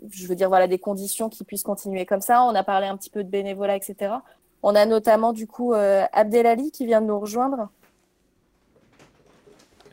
[0.09, 2.97] je veux dire voilà des conditions qui puissent continuer comme ça on a parlé un
[2.97, 4.15] petit peu de bénévolat etc
[4.63, 7.69] on a notamment du coup Abdelali qui vient de nous rejoindre.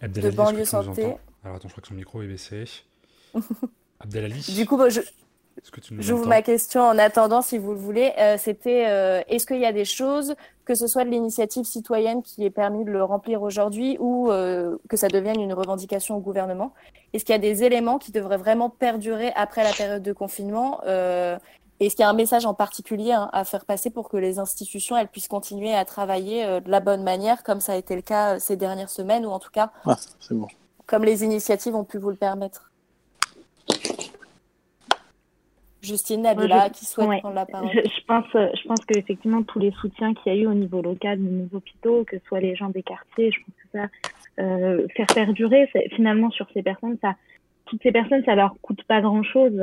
[0.02, 1.16] Abdelali, de banlieue santé.
[1.44, 2.66] alors attends je crois que son micro est baissé.
[4.00, 5.02] Abdelali du coup je,
[6.00, 8.12] J'ouvre ma question en attendant, si vous le voulez.
[8.18, 10.36] Euh, C'était euh, est-ce qu'il y a des choses,
[10.66, 14.78] que ce soit de l'initiative citoyenne qui est permis de le remplir aujourd'hui ou euh,
[14.90, 16.74] que ça devienne une revendication au gouvernement?
[17.14, 20.82] Est-ce qu'il y a des éléments qui devraient vraiment perdurer après la période de confinement?
[20.86, 21.38] Euh,
[21.80, 24.40] Est-ce qu'il y a un message en particulier hein, à faire passer pour que les
[24.40, 27.96] institutions elles puissent continuer à travailler euh, de la bonne manière, comme ça a été
[27.96, 29.96] le cas ces dernières semaines, ou en tout cas, ah,
[30.32, 30.48] bon.
[30.86, 32.72] comme les initiatives ont pu vous le permettre?
[35.84, 37.70] Justine Nabila qui souhaite prendre la parole.
[37.74, 41.22] Je, pense, je pense qu'effectivement, tous les soutiens qu'il y a eu au niveau local,
[41.22, 44.88] de nos hôpitaux, que ce soit les gens des quartiers, je pense que ça, euh,
[44.96, 47.16] faire perdurer, finalement, sur ces personnes, ça,
[47.74, 49.60] toutes ces personnes, ça leur coûte pas grand-chose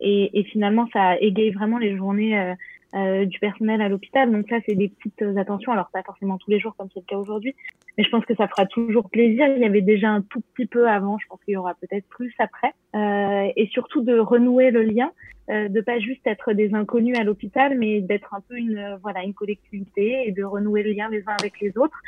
[0.00, 2.54] et, et, finalement, ça égaye vraiment les journées
[2.94, 4.30] euh, du personnel à l'hôpital.
[4.30, 5.72] Donc ça, c'est des petites attentions.
[5.72, 7.54] Alors pas forcément tous les jours comme c'est le cas aujourd'hui,
[7.96, 9.46] mais je pense que ça fera toujours plaisir.
[9.56, 11.16] Il y avait déjà un tout petit peu avant.
[11.16, 12.74] Je pense qu'il y aura peut-être plus après.
[12.94, 15.10] Euh, et surtout de renouer le lien,
[15.48, 19.22] euh, de pas juste être des inconnus à l'hôpital, mais d'être un peu une voilà
[19.22, 21.98] une collectivité et de renouer le lien les uns avec les autres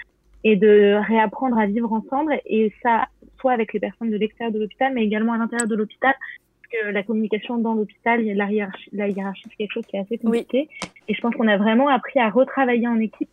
[0.45, 2.39] et de réapprendre à vivre ensemble.
[2.47, 3.09] Et ça,
[3.41, 6.15] soit avec les personnes de l'extérieur de l'hôpital, mais également à l'intérieur de l'hôpital,
[6.91, 10.69] la communication dans l'hôpital, la hiérarchie, la hiérarchie c'est quelque chose qui est assez compliqué.
[11.09, 13.31] Et je pense qu'on a vraiment appris à retravailler en équipe.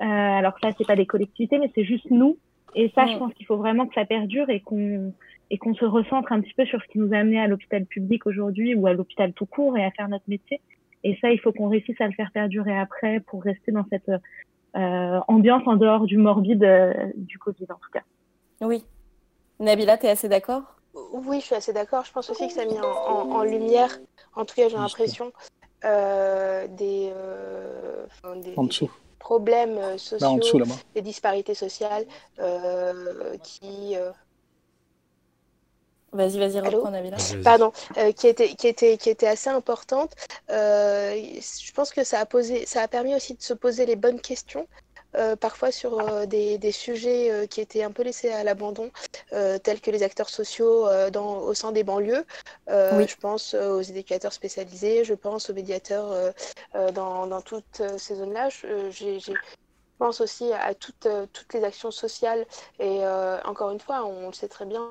[0.00, 2.38] Euh, alors ça, c'est pas des collectivités, mais c'est juste nous.
[2.74, 5.12] Et ça, je pense qu'il faut vraiment que ça perdure et qu'on
[5.52, 7.84] et qu'on se recentre un petit peu sur ce qui nous a amené à l'hôpital
[7.84, 10.60] public aujourd'hui ou à l'hôpital tout court et à faire notre métier.
[11.02, 14.10] Et ça, il faut qu'on réussisse à le faire perdurer après pour rester dans cette
[14.74, 18.02] ambiance en dehors du morbide euh, du Covid en tout cas.
[18.60, 18.84] Oui.
[19.58, 20.62] Nabila, tu es assez d'accord?
[21.12, 22.04] Oui, je suis assez d'accord.
[22.04, 23.98] Je pense aussi que ça a mis en, lumière,
[24.34, 25.32] en tout cas j'ai l'impression,
[25.84, 28.06] euh, des, euh,
[29.18, 30.62] problèmes euh, sociaux,
[30.94, 32.04] des disparités sociales
[33.42, 33.96] qui...
[36.12, 36.92] Vas-y, vas-y, reprends,
[37.44, 37.72] Pardon,
[38.16, 40.12] qui, était, qui, était, qui était assez importante.
[40.48, 44.20] je pense que ça a, posé, ça a permis aussi de se poser les bonnes
[44.20, 44.66] questions
[45.16, 48.90] euh, parfois sur euh, des, des, sujets euh, qui étaient un peu laissés à l'abandon,
[49.62, 52.24] tels que les acteurs sociaux dans, au sein des banlieues.
[52.68, 56.32] Je pense aux éducateurs spécialisés, je pense aux médiateurs
[56.94, 58.48] dans, dans, toutes ces zones-là.
[60.00, 62.46] Pense aussi à toutes, toutes les actions sociales.
[62.78, 63.06] Et
[63.44, 64.88] encore une fois, on le sait très bien,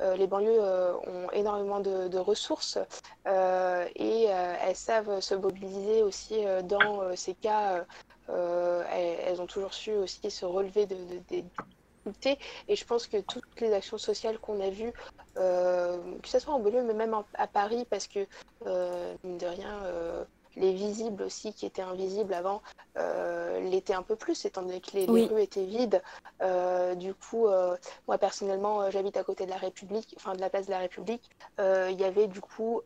[0.00, 2.78] les banlieues ont énormément de, de ressources
[3.26, 7.84] et elles savent se mobiliser aussi dans ces cas
[8.28, 10.96] euh, elles, ont toujours su aussi se relever de,
[11.28, 12.38] des difficultés.
[12.68, 14.92] Et je pense que toutes les actions sociales qu'on a vues,
[15.36, 18.26] euh, que ce soit en Bolivie, mais même à Paris, parce que,
[18.66, 19.82] euh, mine de rien,
[20.56, 22.62] les visibles aussi qui étaient invisibles avant
[23.64, 26.02] l'étaient un peu plus étant donné que les, rues étaient vides.
[26.96, 27.46] du coup,
[28.06, 31.30] moi personnellement, j'habite à côté de la République, enfin de la place de la République.
[31.58, 32.82] Il y avait du coup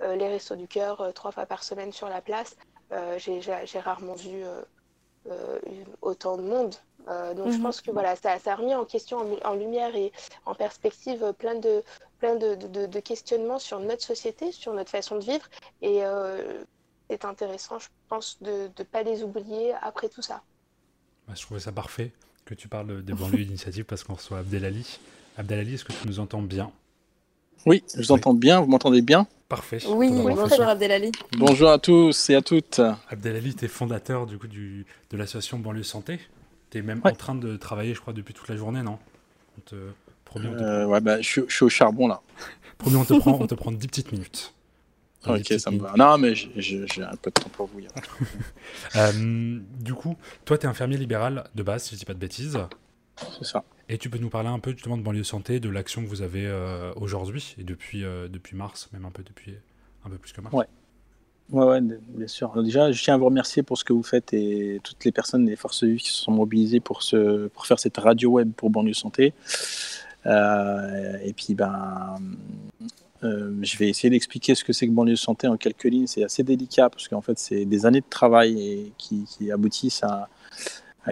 [0.00, 2.56] les restos du cœur trois fois par semaine sur la place.
[2.92, 4.62] Euh, j'ai rarement vu euh,
[5.30, 5.58] euh,
[6.02, 6.74] autant de monde.
[7.06, 7.62] donc je mhm.
[7.62, 10.12] pense que voilà, ça, ça, a remis en question, en, lumière et
[10.44, 11.82] en perspective plein de,
[12.22, 15.44] plein de, de, questionnements sur notre société, sur notre façon de vivre.
[15.82, 16.02] Et
[17.10, 20.40] c'est intéressant, je pense, de ne pas les oublier après tout ça.
[21.26, 22.12] Bah, je trouvais ça parfait
[22.44, 25.00] que tu parles des banlieues d'initiative parce qu'on reçoit Abdelali.
[25.36, 26.70] Abdelali, est-ce que tu nous entends bien?
[27.66, 29.26] Oui, je vous entends bien, vous m'entendez bien?
[29.48, 29.78] Parfait.
[29.88, 31.10] Oui, bonjour Abdelali.
[31.36, 32.80] Bonjour à tous et à toutes.
[33.10, 36.20] Abdelali, tu es fondateur du coup, du, de l'association Banlieue Santé.
[36.70, 38.98] Tu es même en train de travailler, je crois, depuis toute la journée, non?
[40.36, 42.20] On te, euh, Ouais, bah, je, suis au charbon là.
[42.78, 44.54] Promis, on te prend, on te prend 10 petites minutes.
[45.26, 45.94] ok, ça me va.
[45.96, 47.80] Non, mais j'ai un peu de temps pour vous.
[48.96, 52.18] euh, du coup, toi, tu es infirmier libéral de base, si je dis pas de
[52.18, 52.58] bêtises.
[53.38, 53.64] C'est ça.
[53.88, 56.22] Et tu peux nous parler un peu justement de banlieue santé, de l'action que vous
[56.22, 59.54] avez euh, aujourd'hui et depuis, euh, depuis mars, même un peu depuis
[60.04, 60.54] un peu plus que mars.
[60.54, 60.66] Ouais.
[61.50, 62.62] Ouais, bien sûr.
[62.62, 65.44] déjà, je tiens à vous remercier pour ce que vous faites et toutes les personnes
[65.44, 68.70] des forces vives qui se sont mobilisées pour, ce, pour faire cette radio web pour
[68.70, 69.34] banlieue santé.
[70.26, 72.16] Euh, et puis, ben,
[73.22, 76.06] je vais essayer d'expliquer ce que c'est que banlieue santé en quelques lignes.
[76.06, 80.28] C'est assez délicat parce qu'en fait, c'est des années de travail qui, aboutissent à,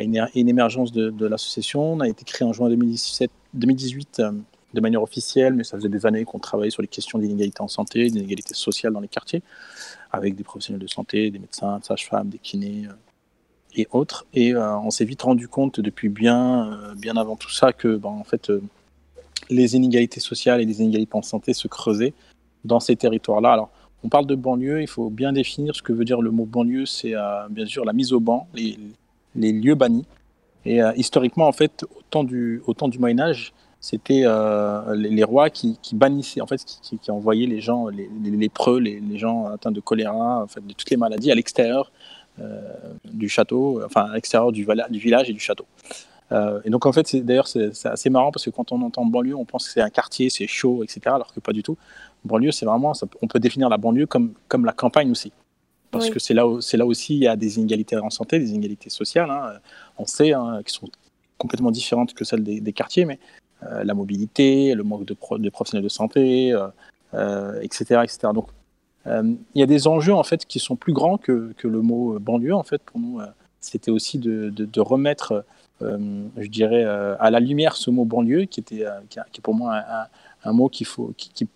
[0.03, 1.95] une, émergence de, l'association.
[1.95, 4.33] On a été créé en juin 2017, 2018 euh,
[4.75, 7.69] de manière officielle, mais ça faisait des années qu'on travaillait sur les questions d'inégalité en
[7.69, 9.43] santé, d'inégalité sociale dans les quartiers,
[10.13, 12.93] avec des professionnels de santé, des médecins, des sages-femmes, des kinés euh,
[13.75, 14.27] et autres.
[14.35, 18.09] Et euh, on s'est vite rendu compte depuis bien, bien avant tout ça que, ben,
[18.09, 18.51] en fait,
[19.51, 22.15] les inégalités sociales et les inégalités en santé se creusaient
[22.65, 23.53] dans ces territoires-là.
[23.53, 23.71] Alors,
[24.03, 26.87] on parle de banlieue, il faut bien définir ce que veut dire le mot banlieue.
[26.87, 27.15] C'est
[27.51, 30.07] bien sûr la mise au banc, les, lieux bannis.
[30.65, 32.63] Et euh, historiquement, en fait, au temps du,
[32.99, 38.09] Moyen Âge, c'était euh, les, rois qui, bannissaient, en fait, qui, envoyaient les gens, les,
[38.25, 41.93] lépreux, les, gens atteints de choléra, en fait, de toutes les maladies à l'extérieur
[42.41, 42.61] euh,
[43.05, 45.67] du château, enfin à l'extérieur du, village et du château.
[46.65, 49.35] Et donc en fait, c'est, d'ailleurs, c'est, assez marrant parce que quand on entend banlieue,
[49.35, 51.01] on pense que c'est un quartier, c'est chaud, etc.
[51.07, 51.77] Alors que pas du tout.
[52.25, 55.33] Banlieue, c'est vraiment, on peut définir la banlieue comme, comme la campagne aussi
[55.91, 58.51] parce que c'est là, c'est là aussi il y a des inégalités en santé, des
[58.51, 59.31] inégalités sociales.
[59.31, 59.59] Hein.
[59.99, 60.89] on sait hein, qui sont
[61.39, 63.19] complètement différentes que celles des, quartiers, mais
[63.65, 66.65] euh, la mobilité, le manque de, de professionnels de santé, etc.,
[67.15, 68.29] euh, euh, etc.
[68.35, 68.49] Donc
[69.07, 72.19] il y a des enjeux en fait qui sont plus grands que, que le mot
[72.19, 73.21] banlieue en fait pour nous.
[73.59, 75.45] c'était aussi de, de, remettre
[75.81, 79.83] je dirais, à la lumière ce mot banlieue, qui, était, qui, est pour moi
[80.45, 80.87] un, mot qui,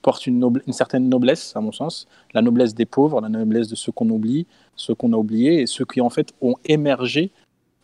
[0.02, 3.92] porte une, certaine noblesse, à mon sens, la noblesse des pauvres, la noblesse de ceux
[3.92, 4.46] qu'on oublie,
[4.76, 7.32] ceux qu'on a oubliés, et ceux qui, en fait, ont émergé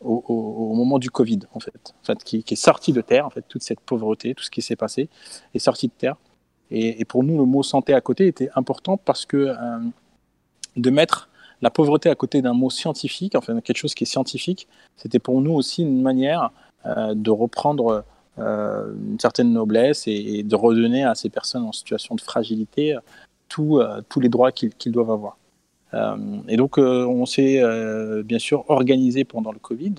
[0.01, 3.45] au, moment du Covid, en fait, en fait qui, est sorti de terre, en fait,
[3.49, 5.09] toute cette pauvreté, tout ce qui s'est passé
[5.55, 6.17] est sorti de terre.
[6.71, 9.55] Et, pour nous, le mot santé à côté était important parce que euh,
[10.77, 11.30] de mettre
[11.63, 15.41] la pauvreté à côté d'un mot scientifique, enfin quelque chose qui est scientifique, c'était pour
[15.41, 16.51] nous aussi une manière
[16.87, 18.05] euh, de reprendre
[18.39, 22.97] euh, une certaine noblesse et, de redonner à ces personnes en situation de fragilité
[23.49, 23.81] tous
[24.21, 25.37] les droits qu'ils doivent avoir.
[25.95, 26.17] Euh,
[26.49, 29.95] et donc, euh, on s'est euh, bien sûr organisé pendant le Covid,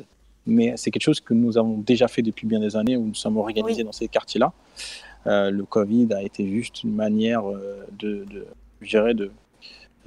[0.45, 3.16] mais c'est quelque chose que nous avons déjà fait depuis bien des années où nous
[3.16, 4.53] sommes organisés dans ces quartiers-là.
[5.26, 8.45] le Covid a été juste une manière de, de
[8.82, 9.32] je dirais, de,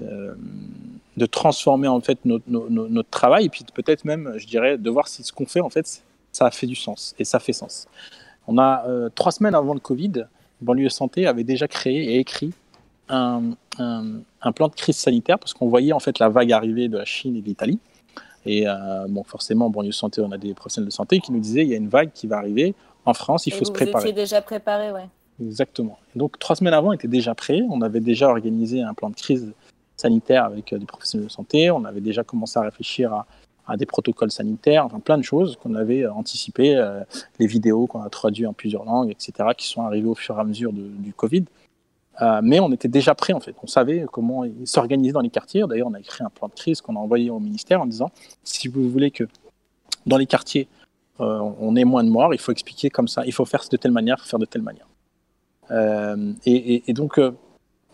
[0.01, 5.09] de transformer en fait notre, notre, travail et puis peut-être même, je dirais, de voir
[5.09, 7.87] si ce qu'on fait en fait, ça a fait du sens et ça fait sens.
[8.49, 8.85] On a
[9.15, 10.27] trois semaines avant le Covid,
[10.61, 12.53] Banlieue Santé avait déjà créé et écrit
[13.09, 16.99] un, un, plan de crise sanitaire parce qu'on voyait en fait la vague arriver de
[16.99, 17.79] la Chine et de l'Italie.
[18.47, 21.41] Et euh, bon, forcément, en banlieue santé, on a des professionnels de santé qui nous
[21.41, 22.75] disaient il y a une vague qui va arriver
[23.07, 24.05] en France, il faut se préparer.
[24.05, 25.09] Vous étiez déjà préparé, ouais.
[25.43, 25.99] Exactement.
[26.15, 27.63] Donc trois semaines avant, on était déjà prêt.
[27.69, 29.53] On avait déjà organisé un plan de crise
[30.05, 31.71] sanitaire avec euh, des professionnels de santé.
[31.71, 33.25] On avait déjà commencé à réfléchir
[33.67, 37.01] à, des protocoles sanitaires, enfin plein de choses qu'on avait anticipées, euh,
[37.39, 40.41] les vidéos qu'on a traduites en plusieurs langues, etc., qui sont arrivées au fur et
[40.41, 41.45] à mesure du Covid.
[42.23, 43.57] Euh, mais on était déjà prêt en fait.
[43.63, 45.65] On savait comment s'organiser dans les quartiers.
[45.69, 48.11] D'ailleurs, on a écrit un plan de crise qu'on a envoyé au ministère en disant
[48.45, 49.25] si vous voulez que
[50.07, 50.69] dans les quartiers
[51.21, 53.77] euh, on ait moins de morts, il faut expliquer comme ça, il faut faire de
[53.77, 54.89] telle manière, faire de telle manière.
[55.71, 57.21] Euh, et, donc,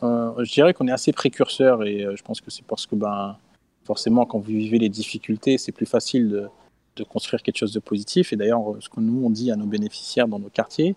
[0.03, 3.37] je dirais qu'on est assez précurseur et je pense que c'est parce que ben,
[3.85, 6.49] forcément, quand vous vivez les difficultés, c'est plus facile de,
[6.97, 8.33] de, construire quelque chose de positif.
[8.33, 10.97] Et d'ailleurs, ce que nous on dit à nos bénéficiaires dans nos quartiers,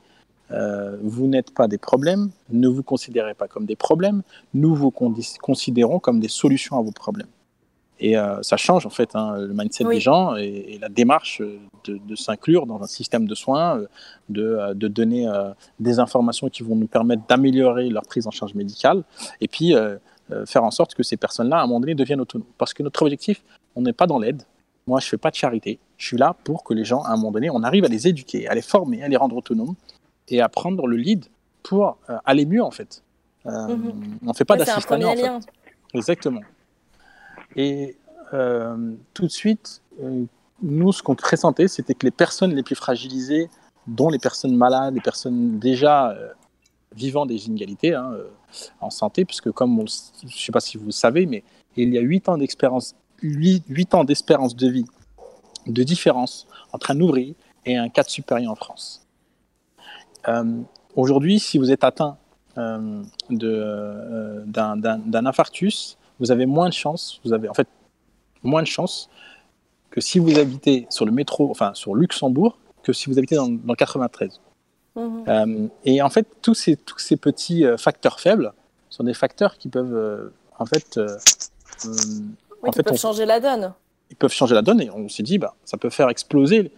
[0.51, 4.22] euh, vous n'êtes pas des problèmes, ne vous considérez pas comme des problèmes,
[4.54, 7.28] nous vous considérons comme des solutions à vos problèmes.
[7.99, 11.41] Et euh, ça change en fait hein, le mindset des gens et, la démarche
[11.85, 13.87] de, s'inclure dans un système de soins, euh,
[14.29, 15.27] de, de donner
[15.79, 19.03] des informations qui vont nous permettre d'améliorer leur prise en charge médicale
[19.41, 19.75] et puis
[20.45, 22.47] faire en sorte que ces personnes-là, à un moment donné, deviennent autonomes.
[22.57, 23.43] Parce que notre objectif,
[23.75, 24.43] on n'est pas dans l'aide.
[24.87, 25.79] Moi, je ne fais pas de charité.
[25.97, 28.07] Je suis là pour que les gens, à un moment donné, on arrive à les
[28.07, 29.75] éduquer, à les former, à les rendre autonomes
[30.27, 31.25] et à prendre le lead
[31.63, 33.01] pour euh, aller mieux en fait.
[33.45, 34.19] Euh, mhm.
[34.25, 35.47] On ne fait pas ouais, d'assistanat en fait.
[35.93, 36.41] Exactement.
[37.56, 37.97] Et
[38.34, 39.82] euh, tout de suite,
[40.62, 43.49] nous, ce qu'on pressentait, c'était que les personnes les plus fragilisées,
[43.88, 46.16] dont les personnes malades, les personnes déjà
[46.95, 48.14] vivant des inégalités hein,
[48.80, 51.43] en santé, puisque comme je ne sais pas si vous le savez, mais
[51.76, 54.86] il y a 8 ans d'expérience, 8, ans d'espérance de vie
[55.68, 57.36] de différence entre un ouvrier
[57.66, 59.06] et un cadre supérieur en France.
[60.28, 60.62] Euh,
[60.95, 62.18] aujourd'hui, si vous êtes atteint
[62.58, 63.01] euh,
[63.32, 67.68] euh, d'un infarctus, vous avez moins de chance, vous avez en fait
[68.43, 69.09] moins de chance
[69.89, 73.49] que si vous habitez sur le métro, enfin sur Luxembourg, que si vous habitez dans,
[73.49, 74.39] dans 93.
[74.95, 75.70] Mhm.
[75.86, 78.53] et en fait, tous ces, tous ces petits facteurs faibles
[78.91, 80.99] sont des facteurs qui peuvent, en fait,
[81.84, 83.74] oui, fait, peuvent changer la donne.
[84.11, 86.72] Ils peuvent changer la donne et on s'est dit, bah, ça peut faire exploser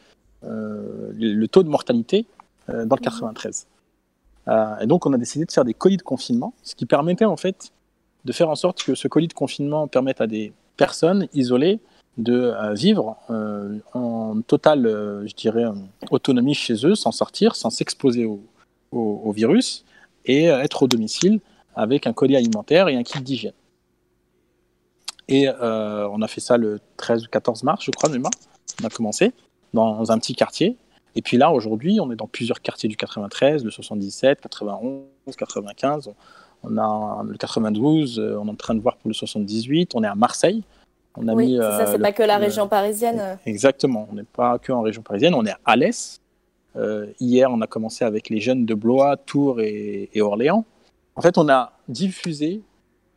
[0.43, 2.25] le taux de mortalité
[2.69, 3.67] euh, dans le 93.
[4.47, 4.53] Mhm.
[4.53, 7.25] Euh, et donc, on a décidé de faire des colis de confinement, ce qui permettait
[7.25, 7.71] en fait
[8.25, 11.79] de faire en sorte que ce colis de confinement permette à des personnes isolées
[12.17, 13.17] de euh, vivre
[13.93, 14.83] en totale,
[15.25, 15.65] je dirais,
[16.11, 19.85] autonomie chez eux, sans sortir, sans s'exposer au, virus,
[20.25, 21.39] et être au domicile
[21.75, 23.53] avec un colis alimentaire et un kit d'hygiène.
[25.27, 28.37] Et on a fait ça le 13 ou 14 mars, je crois, mars.
[28.81, 29.33] On a commencé
[29.73, 30.77] dans un petit quartier
[31.15, 35.05] et puis là, aujourd'hui, on est dans plusieurs quartiers du 93, le 77, 91,
[35.37, 36.07] 95.
[36.07, 36.13] On
[36.77, 39.93] a le 92, euh, on est en train de voir pour le 78.
[39.95, 40.63] On est à Marseille.
[41.17, 43.37] On a oui, ça, c'est euh, pas que la région parisienne.
[43.45, 45.33] Exactement, on n'est pas que en région parisienne.
[45.33, 46.19] On est à Alès.
[46.75, 50.65] Euh, hier, on a commencé avec les jeunes de Blois, Tours et, et Orléans.
[51.15, 52.61] En fait, on a diffusé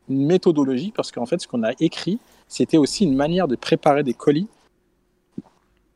[0.08, 4.04] une méthodologie parce qu'en fait, ce qu'on a écrit, c'était aussi une manière de préparer
[4.04, 4.46] des colis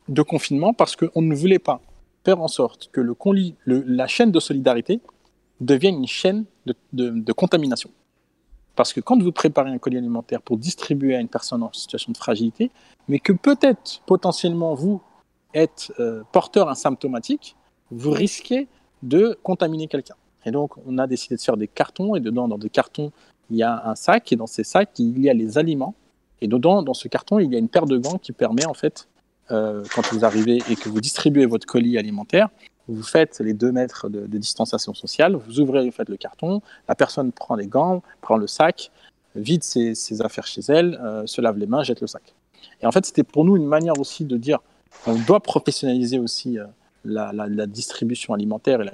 [0.09, 1.80] de confinement parce qu'on ne voulait pas
[2.24, 3.16] faire en sorte que le,
[3.66, 5.00] la chaîne de solidarité
[5.63, 7.91] devienne une chaîne de, contamination.
[8.77, 12.13] Parce que quand vous préparez un colis alimentaire pour distribuer à une personne en situation
[12.13, 12.71] de fragilité,
[13.09, 15.01] mais que peut-être potentiellement vous
[15.55, 17.57] êtes euh, porteur asymptomatique,
[17.91, 18.69] vous risquez
[19.03, 20.15] de contaminer quelqu'un.
[20.47, 23.13] Et donc on a décidé de faire des cartons, et dedans, dans des cartons,
[23.51, 25.95] il y a un sac, et dans ces sacs, il y a les aliments,
[26.41, 28.75] et dedans, dans ce carton, il y a une paire de gants qui permet en
[28.75, 29.09] fait
[29.51, 32.49] euh, quand vous arrivez et que vous distribuez votre colis alimentaire,
[32.89, 36.95] vous faites les deux mètres de, distanciation sociale, vous ouvrez, vous faites le carton, la
[36.95, 38.91] personne prend les gants, prend le sac,
[39.35, 42.35] vide ses, affaires chez elle, euh, se lave les mains, jette le sac.
[42.83, 44.59] Et en fait, c'était pour nous une manière aussi de dire,
[45.07, 46.66] on doit professionnaliser aussi euh,
[47.05, 48.85] la, distribution alimentaire et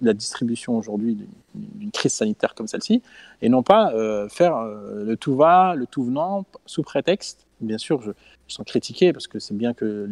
[0.00, 1.18] la, distribution aujourd'hui
[1.54, 3.02] d'une crise sanitaire comme celle-ci,
[3.42, 8.00] et non pas euh, faire le tout va, le tout venant, sous prétexte, bien sûr,
[8.02, 8.12] je,
[8.48, 10.10] je sens critiqué parce que c'est bien que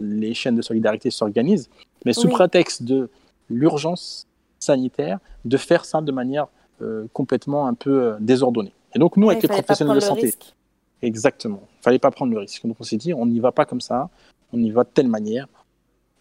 [0.00, 1.68] les chaînes de solidarité s'organisent,
[2.04, 2.32] mais sous oui.
[2.32, 3.10] prétexte de
[3.50, 4.26] l'urgence
[4.58, 6.48] sanitaire, de faire ça de manière
[6.82, 8.72] euh, complètement un peu euh, désordonnée.
[8.94, 10.54] Et donc nous, ouais, avec les professionnels de santé, risque.
[11.02, 12.66] exactement, il fallait pas prendre le risque.
[12.66, 14.10] Donc on s'est dit, on n'y va pas comme ça,
[14.52, 15.46] on y va de telle manière.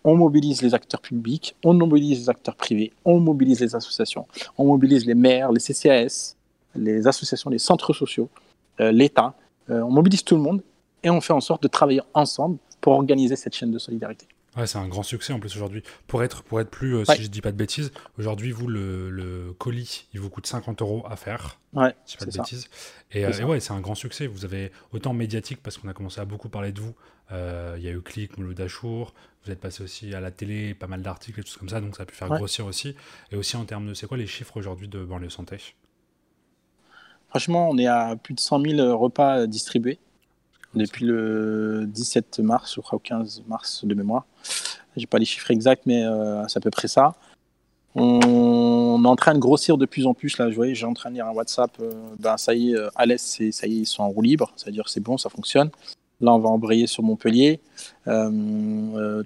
[0.04, 4.26] On mobilise les acteurs publics, on mobilise les acteurs privés, on mobilise les associations,
[4.58, 6.36] on mobilise les maires, les CCAS,
[6.76, 8.30] les associations, les centres sociaux,
[8.80, 9.34] euh, l'État.
[9.70, 10.62] Euh, on mobilise tout le monde
[11.04, 14.28] et on fait en sorte de travailler ensemble pour organiser cette chaîne de solidarité.
[14.58, 15.84] Ouais, c'est un grand succès en plus aujourd'hui.
[16.08, 17.16] Pour être, pour être plus, euh, ouais.
[17.16, 20.82] si je dis pas de bêtises, aujourd'hui, vous, le, le, colis, il vous coûte 50
[20.82, 21.60] euros à faire.
[21.74, 22.68] Ouais, si pas de bêtises.
[23.12, 24.26] Et, euh, et, ouais, c'est un grand succès.
[24.26, 26.96] Vous avez autant médiatique parce qu'on a commencé à beaucoup parler de vous.
[27.32, 29.14] Euh, il y a eu Click, Mouloud Dachour.
[29.46, 31.96] Vous êtes passé aussi à la télé, pas mal d'articles et tout comme ça, donc
[31.96, 32.38] ça a pu faire ouais.
[32.38, 32.96] grossir aussi.
[33.32, 35.58] Et aussi en termes de, c'est quoi les chiffres aujourd'hui de banlieue santé?
[37.30, 40.00] Franchement, on est à plus de 100 000 repas distribués
[40.76, 44.26] depuis le 17 mars, je crois, au 15 mars de mémoire.
[44.96, 47.16] J'ai pas les chiffres exacts, mais euh, c'est à peu près ça.
[47.96, 50.38] On, est en train de grossir de plus en plus.
[50.38, 51.72] Là, je voyais, j'ai en train de lire un WhatsApp.
[51.80, 54.52] Euh, ben, ça y est, euh, Alès, ça y est, ils sont en roue libre.
[54.56, 55.70] C'est-à-dire, c'est bon, ça fonctionne.
[56.20, 57.60] Là, on va embrayer sur Montpellier.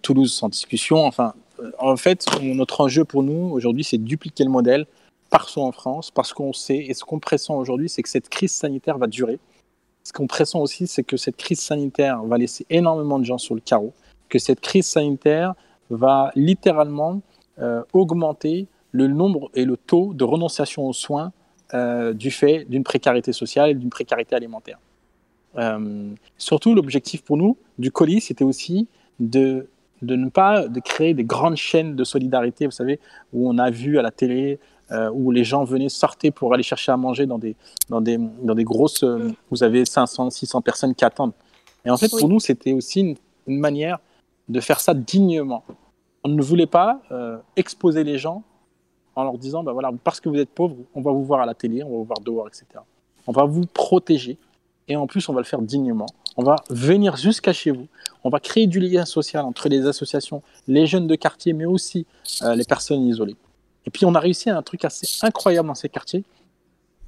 [0.01, 1.05] Toulouse, sans discussion.
[1.05, 1.33] Enfin,
[1.79, 4.85] en fait, notre enjeu pour nous aujourd'hui, c'est de dupliquer le modèle
[5.29, 8.51] partout en France, parce qu'on sait, et ce qu'on pressent aujourd'hui, c'est que cette crise
[8.51, 9.39] sanitaire va durer
[10.03, 13.55] ce qu'on pressent aussi, c'est que cette crise sanitaire va laisser énormément de gens sur
[13.55, 13.93] le carreau,
[14.29, 15.53] que cette crise sanitaire
[15.89, 17.21] va littéralement
[17.59, 21.31] euh, augmenter le nombre et le taux de renonciation aux soins
[21.73, 24.79] euh, du fait d'une précarité sociale et d'une précarité alimentaire.
[25.57, 28.87] Euh, surtout, l'objectif pour nous du colis, c'était aussi
[29.19, 29.67] de,
[30.01, 32.99] de ne pas de créer des grandes chaînes de solidarité, vous savez,
[33.33, 34.59] où on a vu à la télé
[34.91, 37.55] euh, où les gens venaient sortir pour aller chercher à manger dans des,
[37.89, 39.03] dans des, dans des grosses.
[39.03, 39.33] Euh, mm.
[39.49, 41.33] Vous avez 500, 600 personnes qui attendent.
[41.85, 42.19] Et en fait, oui.
[42.19, 43.15] pour nous, c'était aussi une,
[43.47, 43.99] une, manière
[44.49, 45.63] de faire ça dignement.
[46.23, 48.43] On ne voulait pas euh, exposer les gens
[49.15, 51.45] en leur disant bah voilà, parce que vous êtes pauvre, on va vous voir à
[51.45, 52.65] la télé, on va vous voir dehors, etc.
[53.27, 54.37] On va vous protéger
[54.87, 56.07] et en plus, on va le faire dignement.
[56.37, 57.87] On va venir jusqu'à chez vous.
[58.23, 62.05] On va créer du lien social entre les associations, les jeunes de quartier, mais aussi
[62.41, 63.35] euh, les personnes isolées.
[63.85, 66.23] Et puis on a réussi à un truc assez incroyable dans ces quartiers,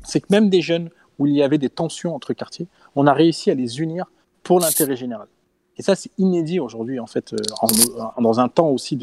[0.04, 3.14] c'est que même des jeunes où il y avait des tensions entre quartiers, on a
[3.14, 4.06] réussi à les unir
[4.42, 5.28] pour l'intérêt général.
[5.78, 7.38] Et ça, c'est inédit aujourd'hui, en fait, euh,
[8.22, 9.00] dans un temps aussi,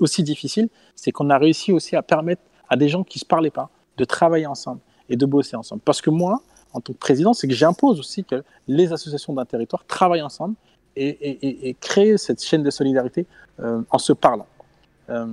[0.00, 3.26] aussi difficile, c'est qu'on a réussi aussi à permettre à des gens qui ne se
[3.26, 5.82] parlaient pas de travailler ensemble et de bosser ensemble.
[5.84, 9.44] Parce que moi, en tant que président, c'est que j'impose aussi que les associations d'un
[9.44, 10.54] territoire travaillent ensemble
[10.96, 13.26] et, créent cette chaîne de solidarité
[13.60, 14.46] euh, en se parlant.
[15.10, 15.26] Euh,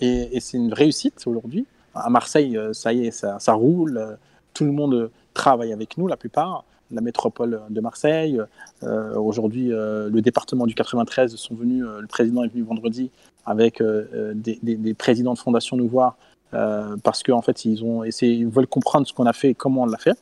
[0.00, 1.66] et, c'est une réussite aujourd'hui.
[1.94, 4.16] À Marseille, euh, ça y est, ça, roule.
[4.54, 6.64] Tout le monde travaille avec nous, la plupart.
[6.92, 8.40] La métropole de Marseille.
[8.82, 11.84] Euh, aujourd'hui, euh, le département du 93 sont venus.
[11.84, 13.10] le président est venu vendredi
[13.46, 13.82] avec
[14.34, 16.16] des, présidents de fondation nous voir
[16.50, 19.54] parce qu'en en fait, ils ont essayé, ils veulent comprendre ce qu'on a fait et
[19.54, 20.18] comment on l'a fait.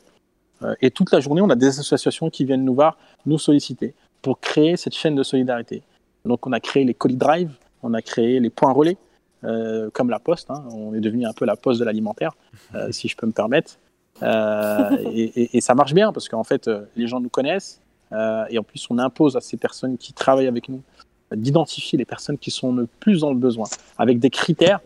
[0.82, 4.40] et toute la journée, on a des associations qui viennent nous voir, nous solliciter pour
[4.40, 5.82] créer cette chaîne de solidarité.
[6.24, 7.50] Donc, on a créé les Colis Drive,
[7.82, 8.96] on a créé les points relais,
[9.44, 10.50] euh, comme la Poste.
[10.50, 10.64] Hein.
[10.72, 12.32] On est devenu un peu la Poste de l'alimentaire,
[12.74, 13.78] euh, si je peux me permettre.
[14.22, 18.58] Euh, et, et, et, ça marche bien parce qu'en fait, les gens nous connaissent et
[18.58, 20.82] en plus, on impose à ces personnes qui travaillent avec nous
[21.30, 23.66] d'identifier les personnes qui sont le plus dans le besoin,
[23.98, 24.80] avec des critères,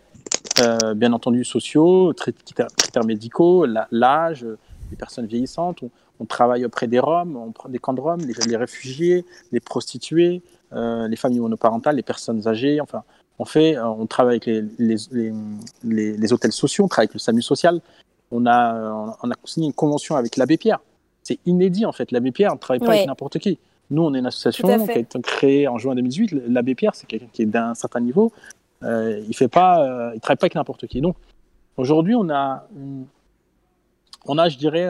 [0.97, 4.45] bien entendu, sociaux, critères, critères médicaux, l'âge,
[4.91, 5.85] les personnes vieillissantes.
[5.85, 9.25] On, on, travaille auprès des Roms, on prend des camps de Roms, les, les réfugiés,
[9.53, 10.43] les prostituées,
[10.75, 12.81] euh, les familles monoparentales, les personnes âgées.
[12.81, 13.03] Enfin,
[13.39, 14.97] on fait, euh, on travaille avec les, les,
[15.85, 17.81] les, les, hôtels sociaux, on travaille avec le SAMU social.
[18.31, 20.81] On a, on a signé une convention avec l'abbé Pierre.
[21.23, 22.11] C'est inédit en fait.
[22.11, 23.59] L'abbé Pierre ne travaille pas avec n'importe qui.
[23.91, 26.49] Nous, on est une association qui a été créée en juin 2018.
[26.49, 28.33] L'abbé Pierre, c'est quelqu'un qui est d'un certain niveau.
[28.83, 31.01] Euh, il fait pas, euh, il travaille pas avec n'importe qui.
[31.01, 31.17] Donc,
[31.77, 32.67] aujourd'hui, on a,
[34.27, 34.89] on a, je dirais,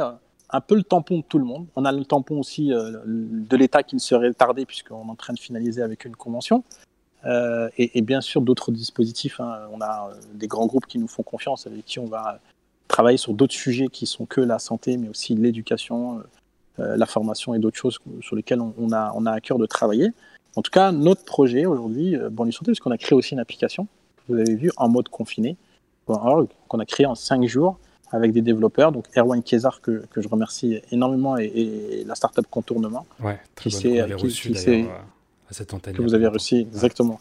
[0.53, 1.67] un peu le tampon de tout le monde.
[1.77, 5.15] On a le tampon aussi euh, de l'État qui ne serait tardé puisqu'on est en
[5.15, 6.63] train de finaliser avec une convention.
[7.25, 9.41] Euh, et, bien sûr d'autres dispositifs.
[9.41, 9.69] Hein.
[9.73, 12.41] On a euh, des grands groupes qui nous font confiance, avec qui on va
[12.89, 16.23] travailler sur d'autres sujets qui sont que la santé, mais aussi l'éducation,
[16.77, 20.11] la formation et d'autres choses sur lesquelles on, a, à cœur de travailler.
[20.57, 23.87] En tout cas, notre projet aujourd'hui, Banlieue Santé, puisqu'on a créé aussi une application,
[24.29, 25.57] vous avez vu, en mode confiné,
[26.05, 27.79] qu'on a créé en cinq jours
[28.13, 32.47] avec des développeurs, donc Erwan Kézar, que, que je remercie énormément, et, et la startup
[32.51, 33.07] Contournement.
[33.21, 34.85] Ouais, très qui bonne, qui, reçu, qui euh,
[35.51, 35.95] à cette antenne.
[35.95, 37.19] Que vous avez reçu, exactement.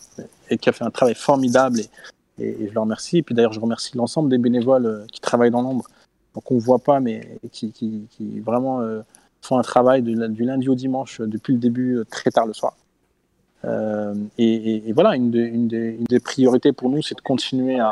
[0.50, 3.20] Et qui a fait un travail formidable, et, et, je le remercie.
[3.20, 5.88] Et puis d'ailleurs, je remercie l'ensemble des bénévoles euh, qui travaillent dans l'ombre,
[6.44, 9.02] qu'on ne voit pas, mais qui, qui, qui vraiment euh,
[9.42, 12.76] font un travail du, du, lundi au dimanche, depuis le début, très tard le soir.
[13.66, 17.80] Euh, et, voilà, une, de, une, des, une, des, priorités pour nous, c'est de continuer
[17.80, 17.92] à,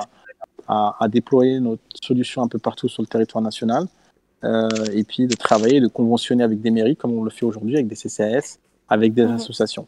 [0.69, 3.87] à, à, déployer notre solution un peu partout sur le territoire national.
[4.45, 7.75] Euh, et puis de travailler, de conventionner avec des mairies, comme on le fait aujourd'hui,
[7.75, 9.31] avec des CCAS, avec des mmh.
[9.31, 9.87] associations.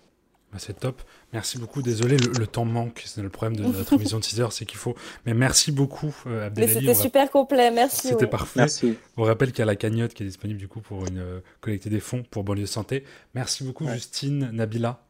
[0.52, 1.02] Bah c'est top.
[1.32, 1.82] Merci beaucoup.
[1.82, 3.04] Désolé, le, le temps manque.
[3.06, 4.96] C'est le problème de notre émission de 6 heures, c'est qu'il faut.
[5.26, 7.72] Mais merci beaucoup, euh, Mais c'était super complet.
[7.72, 8.10] Merci.
[8.10, 8.30] C'était ouais.
[8.30, 8.60] parfait.
[8.60, 8.96] Merci.
[9.16, 11.40] On rappelle qu'il y a la cagnotte qui est disponible du coup pour une, euh,
[11.62, 13.06] collecter des fonds pour banlieue santé.
[13.34, 13.94] Merci beaucoup, ouais.
[13.94, 15.02] Justine, Nabila.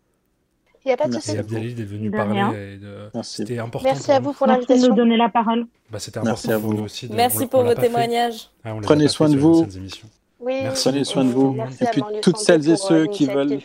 [0.84, 2.77] Il n'y a pas de Abdelali est venu de parler.
[2.77, 3.09] De...
[3.21, 3.88] C'était important.
[3.88, 4.73] Merci à vous pour l'invitation.
[4.75, 5.67] Merci de nous donner la parole.
[5.91, 6.84] Bah, C'était important Merci à vous.
[6.84, 7.07] aussi.
[7.07, 7.15] De...
[7.15, 8.49] Merci pour vos témoignages.
[8.63, 9.67] Ah, Prenez soin de vous.
[10.39, 10.59] Oui.
[10.63, 10.89] Merci.
[10.89, 11.51] Prenez soin de vous.
[11.51, 13.59] Merci et puis toutes celles et ceux qui veulent.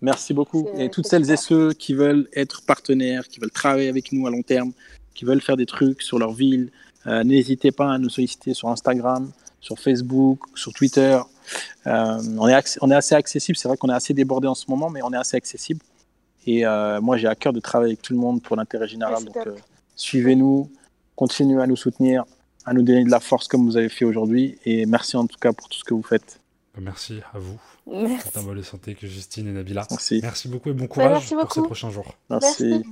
[0.00, 0.68] Merci beaucoup.
[0.76, 4.30] Et toutes celles et ceux qui veulent être partenaires, qui veulent travailler avec nous à
[4.30, 4.72] long terme,
[5.14, 6.70] qui veulent faire des trucs sur leur ville,
[7.06, 9.30] euh, n'hésitez pas à nous solliciter sur Instagram,
[9.60, 11.18] sur Facebook, sur Twitter.
[11.86, 13.56] Euh, on, est on est assez accessible.
[13.56, 15.80] C'est vrai qu'on est assez débordé en ce moment, mais on est assez accessible.
[16.46, 19.16] Et euh, moi, j'ai à cœur de travailler avec tout le monde pour l'intérêt général.
[19.16, 19.56] Ouais, donc, euh,
[19.96, 20.70] suivez-nous,
[21.16, 22.24] continuez à nous soutenir,
[22.66, 24.58] à nous donner de la force comme vous avez fait aujourd'hui.
[24.64, 26.40] Et merci en tout cas pour tout ce que vous faites.
[26.80, 27.58] Merci à vous.
[27.86, 28.30] Merci.
[28.54, 29.86] De Santé, que Justine et Nabila.
[29.90, 30.20] Merci.
[30.22, 32.14] Merci beaucoup et bon courage bah, pour ces prochains jours.
[32.30, 32.64] Merci.
[32.64, 32.84] merci.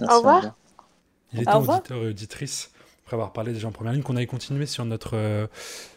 [0.00, 0.56] merci Au revoir.
[1.32, 2.72] Il est temps, auditeurs et auditrices,
[3.04, 5.46] après avoir parlé déjà en première ligne, qu'on aille continuer sur, notre, euh,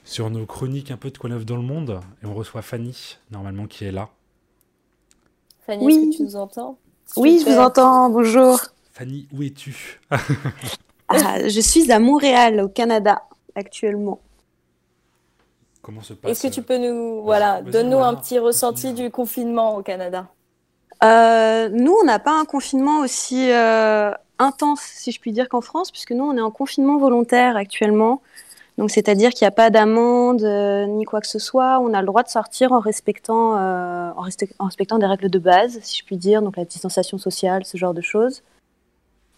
[0.04, 2.02] sur nos chroniques un peu de quoi neuf dans le monde.
[2.22, 4.10] Et on reçoit Fanny, normalement, qui est là.
[5.66, 5.94] Fanny, oui.
[5.94, 6.78] est-ce que tu nous entends?
[7.18, 7.54] Oui, Super.
[7.54, 8.10] je vous entends.
[8.10, 8.60] Bonjour.
[8.92, 10.00] Fanny, où es-tu?
[11.10, 13.24] Ah, Je suis à Montréal, au Canada,
[13.56, 14.20] actuellement.
[15.82, 19.76] Comment se passe Est-ce que tu peux nous, voilà, donne-nous un petit ressenti du confinement
[19.76, 20.28] au Canada
[21.04, 25.62] euh, Nous, on n'a pas un confinement aussi euh, intense, si je puis dire, qu'en
[25.62, 28.22] France, puisque nous, on est en confinement volontaire actuellement.
[28.78, 31.80] Donc, c'est-à-dire qu'il n'y a pas d'amende euh, ni quoi que ce soit.
[31.80, 35.80] On a le droit de sortir en respectant, euh, en, respectant des règles de base,
[35.84, 38.42] si je puis dire, donc la distanciation sociale, ce genre de choses.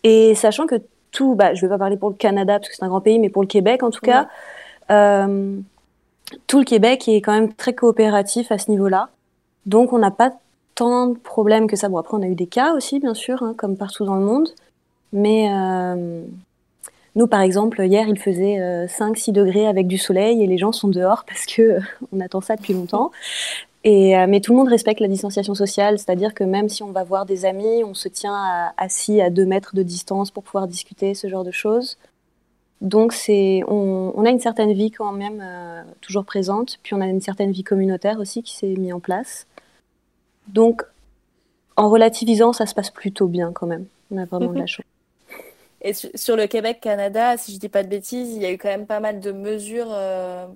[0.03, 0.75] Et sachant que
[1.11, 3.01] tout, bah, je ne vais pas parler pour le Canada parce que c'est un grand
[3.01, 4.29] pays, mais pour le Québec en tout cas,
[4.89, 5.57] euh,
[6.47, 9.09] tout le Québec est quand même très coopératif à ce niveau-là.
[9.65, 10.31] Donc, on n'a pas
[10.75, 11.89] tant de problèmes que ça.
[11.89, 14.25] Bon, après, on a eu des cas aussi, bien sûr, hein, comme partout dans le
[14.25, 14.49] monde.
[15.11, 15.49] Mais
[17.15, 20.71] nous, par exemple, hier, il faisait euh, 5-6 degrés avec du soleil et les gens
[20.71, 21.79] sont dehors parce que euh,
[22.11, 23.11] on attend ça depuis longtemps.
[23.85, 26.91] Et, euh, mais tout le monde respecte la distanciation sociale, c'est-à-dire que même si on
[26.91, 30.43] va voir des amis, on se tient à, assis à 2 mètres de distance pour
[30.43, 31.99] pouvoir discuter, ce genre de choses.
[32.81, 37.01] Donc, c'est, on, on, a une certaine vie quand même euh, toujours présente, puis on
[37.01, 39.45] a une certaine vie communautaire aussi qui s'est mise en place.
[40.47, 40.83] Donc,
[41.77, 43.85] en relativisant, ça se passe plutôt bien quand même.
[44.11, 44.85] On a vraiment de la chance.
[45.85, 48.69] Et sur le Québec-Canada, si je dis pas de bêtises, il y a eu quand
[48.69, 50.47] même pas mal de mesures euh,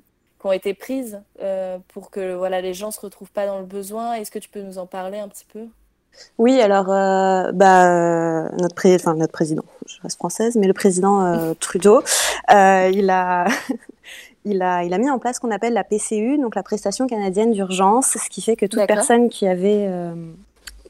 [0.42, 3.66] qui ont été prises euh, pour que voilà, les gens se retrouvent pas dans le
[3.66, 4.14] besoin.
[4.14, 5.68] Est-ce que tu peux nous en parler un petit peu?
[6.40, 11.54] Oui, alors euh, bah, notre, pré notre président, je reste française, mais le président euh,
[11.60, 12.02] Trudeau,
[12.50, 13.46] il a...
[14.46, 17.08] Il a, il a mis en place ce qu'on appelle la PCU, donc la prestation
[17.08, 19.86] canadienne d'urgence, ce qui fait que toute personne qui avait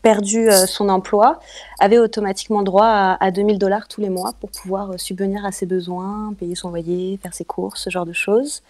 [0.01, 1.39] perdu euh, son emploi
[1.79, 5.51] avait automatiquement droit à, à 2000 dollars tous les mois pour pouvoir euh, subvenir à
[5.51, 8.61] ses besoins, payer son loyer, faire ses courses, ce genre de choses.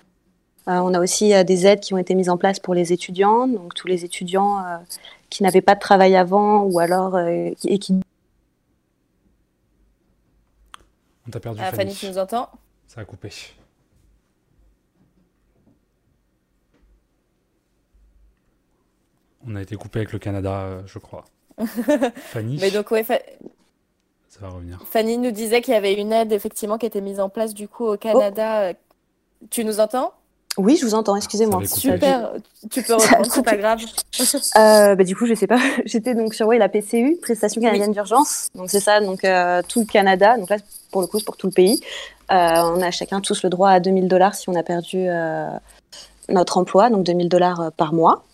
[0.68, 2.94] Euh, on a aussi euh, des aides qui ont été mises en place pour les
[2.94, 4.78] étudiants, donc tous les étudiants euh,
[5.30, 8.00] qui n'avaient pas de travail avant ou alors euh, et qui.
[11.28, 11.60] On t'a perdu.
[11.64, 12.50] Ah, Fanny, tu nous entends?
[12.88, 13.32] Ça a coupé.
[19.50, 21.26] On a été coupé avec le Canada, je crois.
[22.16, 22.58] Fanny.
[22.62, 23.16] Mais donc, ouais, fa...
[24.30, 24.80] ça va revenir.
[24.90, 27.68] Fanny nous disait qu'il y avait une aide effectivement qui était mise en place du
[27.68, 28.72] coup au Canada.
[28.72, 29.46] Oh.
[29.50, 30.14] Tu nous entends?
[30.58, 31.66] Oui, je vous entends, excusez-moi.
[31.66, 32.34] Super,
[32.70, 33.80] tu peux reprendre, c'est pas grave.
[34.58, 35.60] euh, bah, du coup, je sais pas.
[35.86, 37.94] J'étais donc sur ouais, la PCU, Prestation canadienne oui.
[37.94, 38.50] d'urgence.
[38.56, 40.38] Donc c'est ça, donc euh, tout le Canada.
[40.38, 40.58] Donc là,
[40.92, 41.80] pour le coup, c'est pour tout le pays.
[42.32, 45.48] Euh, on a chacun tous le droit à 2000 dollars si on a perdu euh,
[46.28, 48.26] notre emploi, donc 2000 dollars par mois.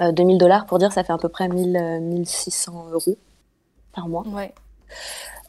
[0.00, 3.16] 2000 dollars, pour dire, ça fait à peu près 1000, 1600 euros
[3.94, 4.24] par mois.
[4.28, 4.52] Ouais.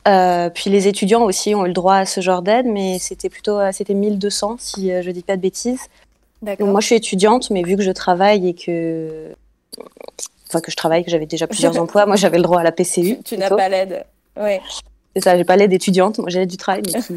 [0.08, 3.30] Euh, puis les étudiants aussi ont eu le droit à ce genre d'aide, mais c'était
[3.30, 5.82] plutôt c'était 1200 si euh, je dis pas de bêtises.
[6.42, 9.34] Donc moi je suis étudiante, mais vu que je travaille et que
[10.48, 12.06] enfin que je travaille, que j'avais déjà plusieurs emplois.
[12.06, 13.18] Moi, j'avais le droit à la PCU.
[13.18, 14.06] Tu, tu n'as pas l'aide.
[14.40, 14.62] Ouais.
[15.16, 16.20] C'est ça, j'ai pas l'aide étudiante.
[16.20, 17.14] Moi, j'ai l'aide du travail, mais qui,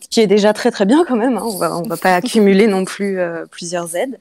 [0.10, 1.36] qui, est déjà très très bien quand même.
[1.36, 1.44] Hein.
[1.44, 4.18] On va on va pas accumuler non plus euh, plusieurs aides.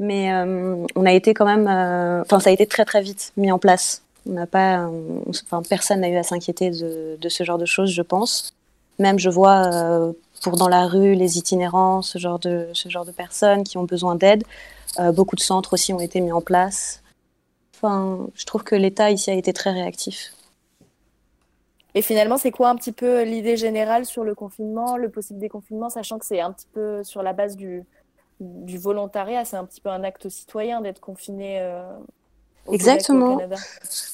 [0.00, 3.32] Mais euh, on a été quand même, euh, enfin ça a été très très vite
[3.36, 4.02] mis en place.
[4.26, 4.88] On n'a pas,
[5.28, 8.54] enfin personne n'a eu à s'inquiéter de, de, ce genre de choses, je pense.
[8.98, 9.70] Même je vois
[10.42, 13.84] pour dans la rue les itinérants, ce genre de ce genre de personnes qui ont
[13.84, 14.44] besoin d'aide.
[15.14, 17.02] beaucoup de centres aussi ont été mis en place.
[17.76, 20.32] Enfin, je trouve que l'État ici a été très réactif.
[21.94, 25.90] Et finalement, c'est quoi un petit peu l'idée générale sur le confinement, le possible déconfinement,
[25.90, 27.84] sachant que c'est un petit peu sur la base du,
[28.40, 31.82] du volontariat, c'est un petit peu un acte citoyen d'être confiné euh,
[32.66, 33.36] au Exactement.
[33.36, 33.62] Québec, au Canada.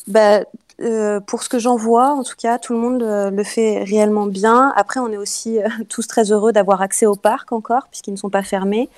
[0.09, 0.45] Bah,
[0.81, 3.83] euh, pour ce que j'en vois, en tout cas, tout le monde euh, le fait
[3.83, 4.73] réellement bien.
[4.77, 8.19] Après, on est aussi euh, tous très heureux d'avoir accès au parc encore, puisqu'ils ne
[8.19, 8.89] sont pas fermés,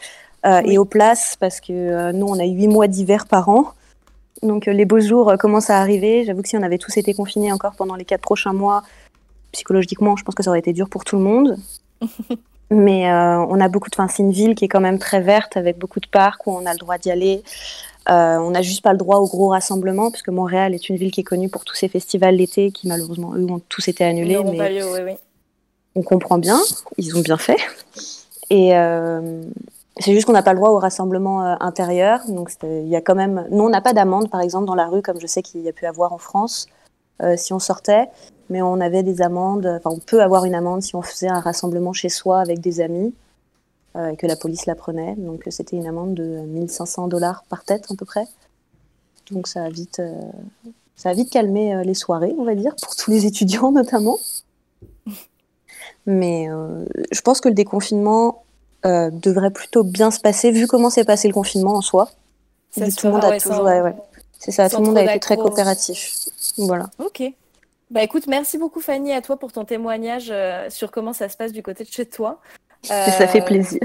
[0.45, 0.51] oui.
[0.65, 3.73] et aux places, parce que nous, on a huit mois d'hiver par an.
[4.43, 6.25] Donc les beaux jours commencent à arriver.
[6.25, 8.83] J'avoue que si on avait tous été confinés encore pendant les quatre prochains mois,
[9.51, 11.57] psychologiquement, je pense que ça aurait été dur pour tout le monde.
[12.71, 13.95] Mais euh, on a beaucoup de.
[13.95, 16.53] Enfin, c'est une ville qui est quand même très verte avec beaucoup de parcs où
[16.53, 17.43] on a le droit d'y aller.
[18.11, 21.11] Euh, on n'a juste pas le droit aux gros rassemblements puisque Montréal est une ville
[21.11, 24.39] qui est connue pour tous ces festivals l'été qui malheureusement eux ont tous été annulés.
[24.45, 25.13] Mais pas lieu, oui, oui.
[25.95, 26.59] On comprend bien,
[26.97, 27.59] ils ont bien fait.
[28.51, 29.43] Et euh,
[29.99, 32.21] c'est juste qu'on n'a pas le droit au rassemblement euh, intérieur.
[32.29, 33.47] Donc il y a quand même.
[33.51, 35.69] Nous, on n'a pas d'amende par exemple dans la rue comme je sais qu'il y
[35.69, 36.67] a pu avoir en France
[37.37, 38.09] si on sortait
[38.51, 39.67] mais on avait des amendes.
[39.67, 42.81] Enfin, on peut avoir une amende si on faisait un rassemblement chez soi avec des
[42.81, 43.15] amis
[43.97, 45.15] euh, et que la police la prenait.
[45.17, 48.27] Donc, c'était une amende de 1500 dollars par tête à peu près.
[49.31, 50.21] Donc, ça a vite, euh,
[50.97, 54.19] ça a vite calmé euh, les soirées, on va dire, pour tous les étudiants notamment.
[56.07, 58.45] Mais euh, je pense que le déconfinement
[58.87, 62.09] euh, devrait plutôt bien se passer vu comment s'est passé le confinement en soi.
[62.71, 63.95] Ça tout le monde a ouais, toujours, sans, ouais, ouais.
[64.39, 66.15] C'est ça, tout le monde a été très coopératif.
[66.59, 66.91] Voilà.
[66.99, 67.23] Ok.
[67.91, 71.37] Bah écoute, merci beaucoup Fanny à toi pour ton témoignage euh, sur comment ça se
[71.37, 72.41] passe du côté de chez toi.
[72.91, 73.81] Euh, ça fait plaisir.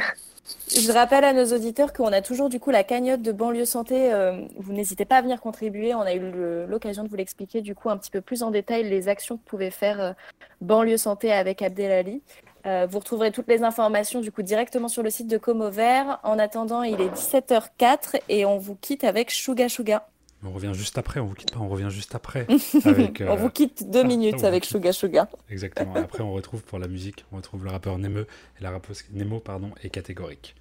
[0.75, 4.11] Je rappelle à nos auditeurs qu'on a toujours du coup la cagnotte de banlieue santé.
[4.13, 5.95] Euh, vous n'hésitez pas à venir contribuer.
[5.95, 6.19] On a eu
[6.67, 9.43] l'occasion de vous l'expliquer du coup un petit peu plus en détail les actions que
[9.43, 10.13] pouvait faire euh,
[10.61, 12.21] banlieue santé avec Abdelali.
[12.65, 16.19] Euh, vous retrouverez toutes les informations du coup directement sur le site de Como Vert.
[16.23, 20.07] En attendant, il est 17h04 et on vous quitte avec Shuga Shuga.
[20.45, 22.47] On revient juste après, on vous quitte pas, on revient juste après.
[22.85, 23.27] Avec, euh...
[23.29, 25.29] on vous quitte deux minutes ah, avec Shuga Shuga.
[25.49, 25.95] Exactement.
[25.95, 28.25] Après, on retrouve pour la musique, on retrouve le rappeur Nemo et
[28.61, 30.55] la rappeuse Nemo pardon est catégorique.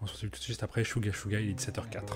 [0.00, 2.14] On se retrouve tout de suite après Shuga Shuga, il est 17h04.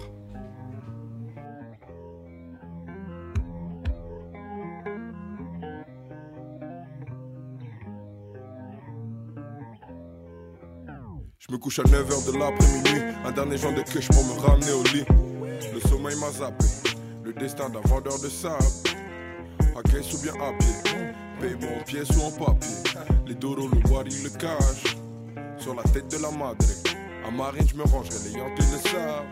[11.39, 14.73] Je me couche à 9h de l'après-midi, un dernier joint de queue pour me ramener
[14.73, 15.05] au lit.
[15.73, 16.65] Le sommeil m'a zappé,
[17.27, 18.65] le destin d'un vendeur de sable.
[19.77, 20.93] À caisse ou bien à pied,
[21.41, 22.77] paiement en pièces ou en papier.
[23.27, 24.97] Les doros, le wari, le cash,
[25.59, 26.65] sur la tête de la madre.
[27.27, 29.25] À marine, je me rangerai les yankees le savent.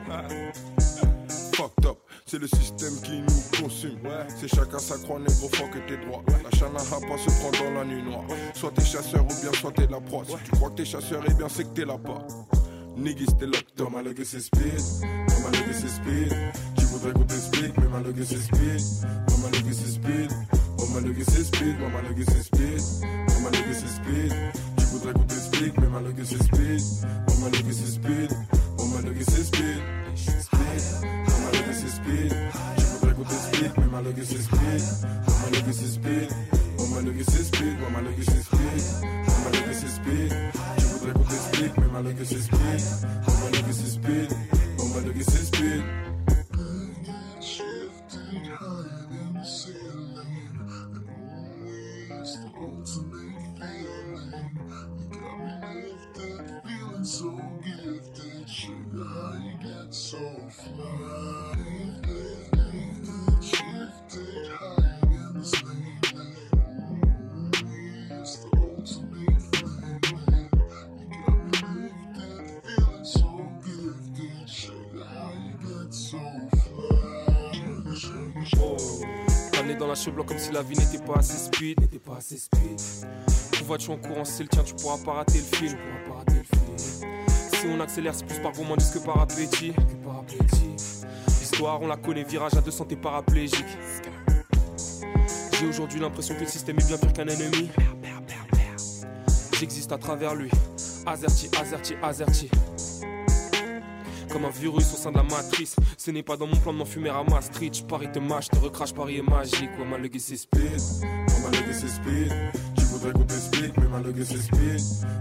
[1.54, 4.00] Fucked up, c'est le système qui nous consume.
[4.40, 6.24] C'est chacun sa croix, négro, que t'es droit.
[6.42, 8.24] La chanaha pas se prend dans la nuit noire.
[8.54, 10.24] Soit t'es chasseur ou bien soit t'es la proie.
[10.26, 12.26] Si tu crois que t'es chasseur, eh bien c'est que t'es là pas.
[12.96, 13.90] Niggas, t'es locked up.
[13.92, 14.82] Ma legacy speed,
[15.42, 16.34] ma legacy speed.
[16.76, 17.24] Tu voudrais qu'on
[17.74, 18.80] t'explique, mais ma legacy speed.
[19.42, 20.30] Ma legacy speed,
[20.92, 22.82] ma legacy speed, ma legacy speed.
[23.42, 24.32] Ma legacy speed.
[24.76, 26.82] Tu voudrais qu'on t'explique, mais ma legacy speed.
[27.40, 28.30] Ma legacy speed,
[28.92, 29.82] ma legacy speed.
[30.14, 30.82] Speed,
[31.42, 32.34] ma legacy speed.
[32.76, 34.82] Tu voudrais qu'on t'explique, mais ma legacy speed.
[35.28, 36.30] Ma legacy speed,
[36.90, 38.82] ma legacy speed, ma legacy speed.
[39.44, 40.30] Ma legacy speed.
[40.78, 42.80] Tu voudrais t'explique, mais ma legacy speed.
[43.26, 44.30] My legacy speed,
[44.94, 46.03] my legacy speed.
[80.22, 82.80] Comme si la vie n'était pas assez speed, n'était pas assez speed.
[83.52, 86.14] Tout va-tu en courant, c'est le tien, tu pourras pas rater le fil, tu pourras
[86.14, 87.56] pas rater le.
[87.56, 89.72] Si on accélère, c'est plus par gourmandise que par appétit.
[89.72, 90.76] Que par appétit.
[91.40, 93.64] L'histoire, on la connaît, virage à 200, t'es paraplégique.
[95.58, 97.70] J'ai aujourd'hui l'impression que le système est bien pire qu'un ennemi.
[99.58, 100.50] J'existe à travers lui.
[101.06, 102.50] Azerty, Azerty, Azerty.
[104.34, 105.76] Comme un virus au sein de la matrice.
[105.96, 107.76] Ce n'est pas dans mon plan de m'enfumer à Maastricht.
[107.78, 109.70] Je parie te mâche, te recrache, Paris est magique.
[109.78, 110.80] Ouais, ma legacy speed.
[111.04, 112.32] Oh ma legacy speed.
[112.76, 114.80] Tu voudrais qu'on t'explique, mais ma legacy speed.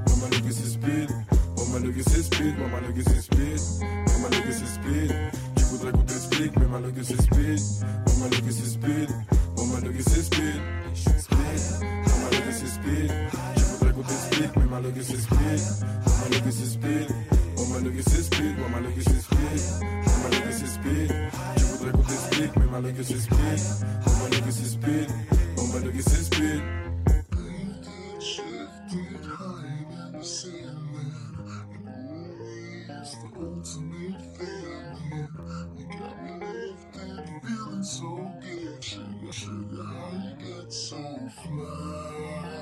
[0.09, 1.09] Oh ma legacy speed.
[1.57, 2.55] Oh ma legacy speed.
[2.57, 3.59] Oh ma legacy speed.
[3.85, 5.15] Oh ma legacy speed.
[5.55, 7.59] Tu voudrais qu'on t'explique, mais ma legacy speed.
[8.07, 9.09] Oh ma legacy speed.
[9.57, 10.23] Oh ma speed.
[10.23, 10.59] Speed.
[11.83, 13.11] Oh ma legacy speed.
[13.55, 15.61] Tu voudrais qu'on t'explique, mais ma legacy speed.
[16.07, 17.42] Oh ma legacy speed.
[17.73, 18.55] Oh ma legacy speed.
[18.59, 19.61] Oh ma legacy speed.
[19.81, 21.09] Oh ma legacy speed.
[21.57, 23.59] Tu voudrais qu'on t'explique, mais ma legacy speed.
[24.05, 25.09] Oh ma legacy speed.
[25.57, 26.61] Oh ma legacy speed.
[28.19, 31.13] Shifted high in the ceiling.
[33.01, 35.27] It's the ultimate feeling.
[35.75, 38.83] You got me lifted, feeling so good.
[38.83, 41.01] Sugar, sugar, how you get so
[41.41, 42.53] fly?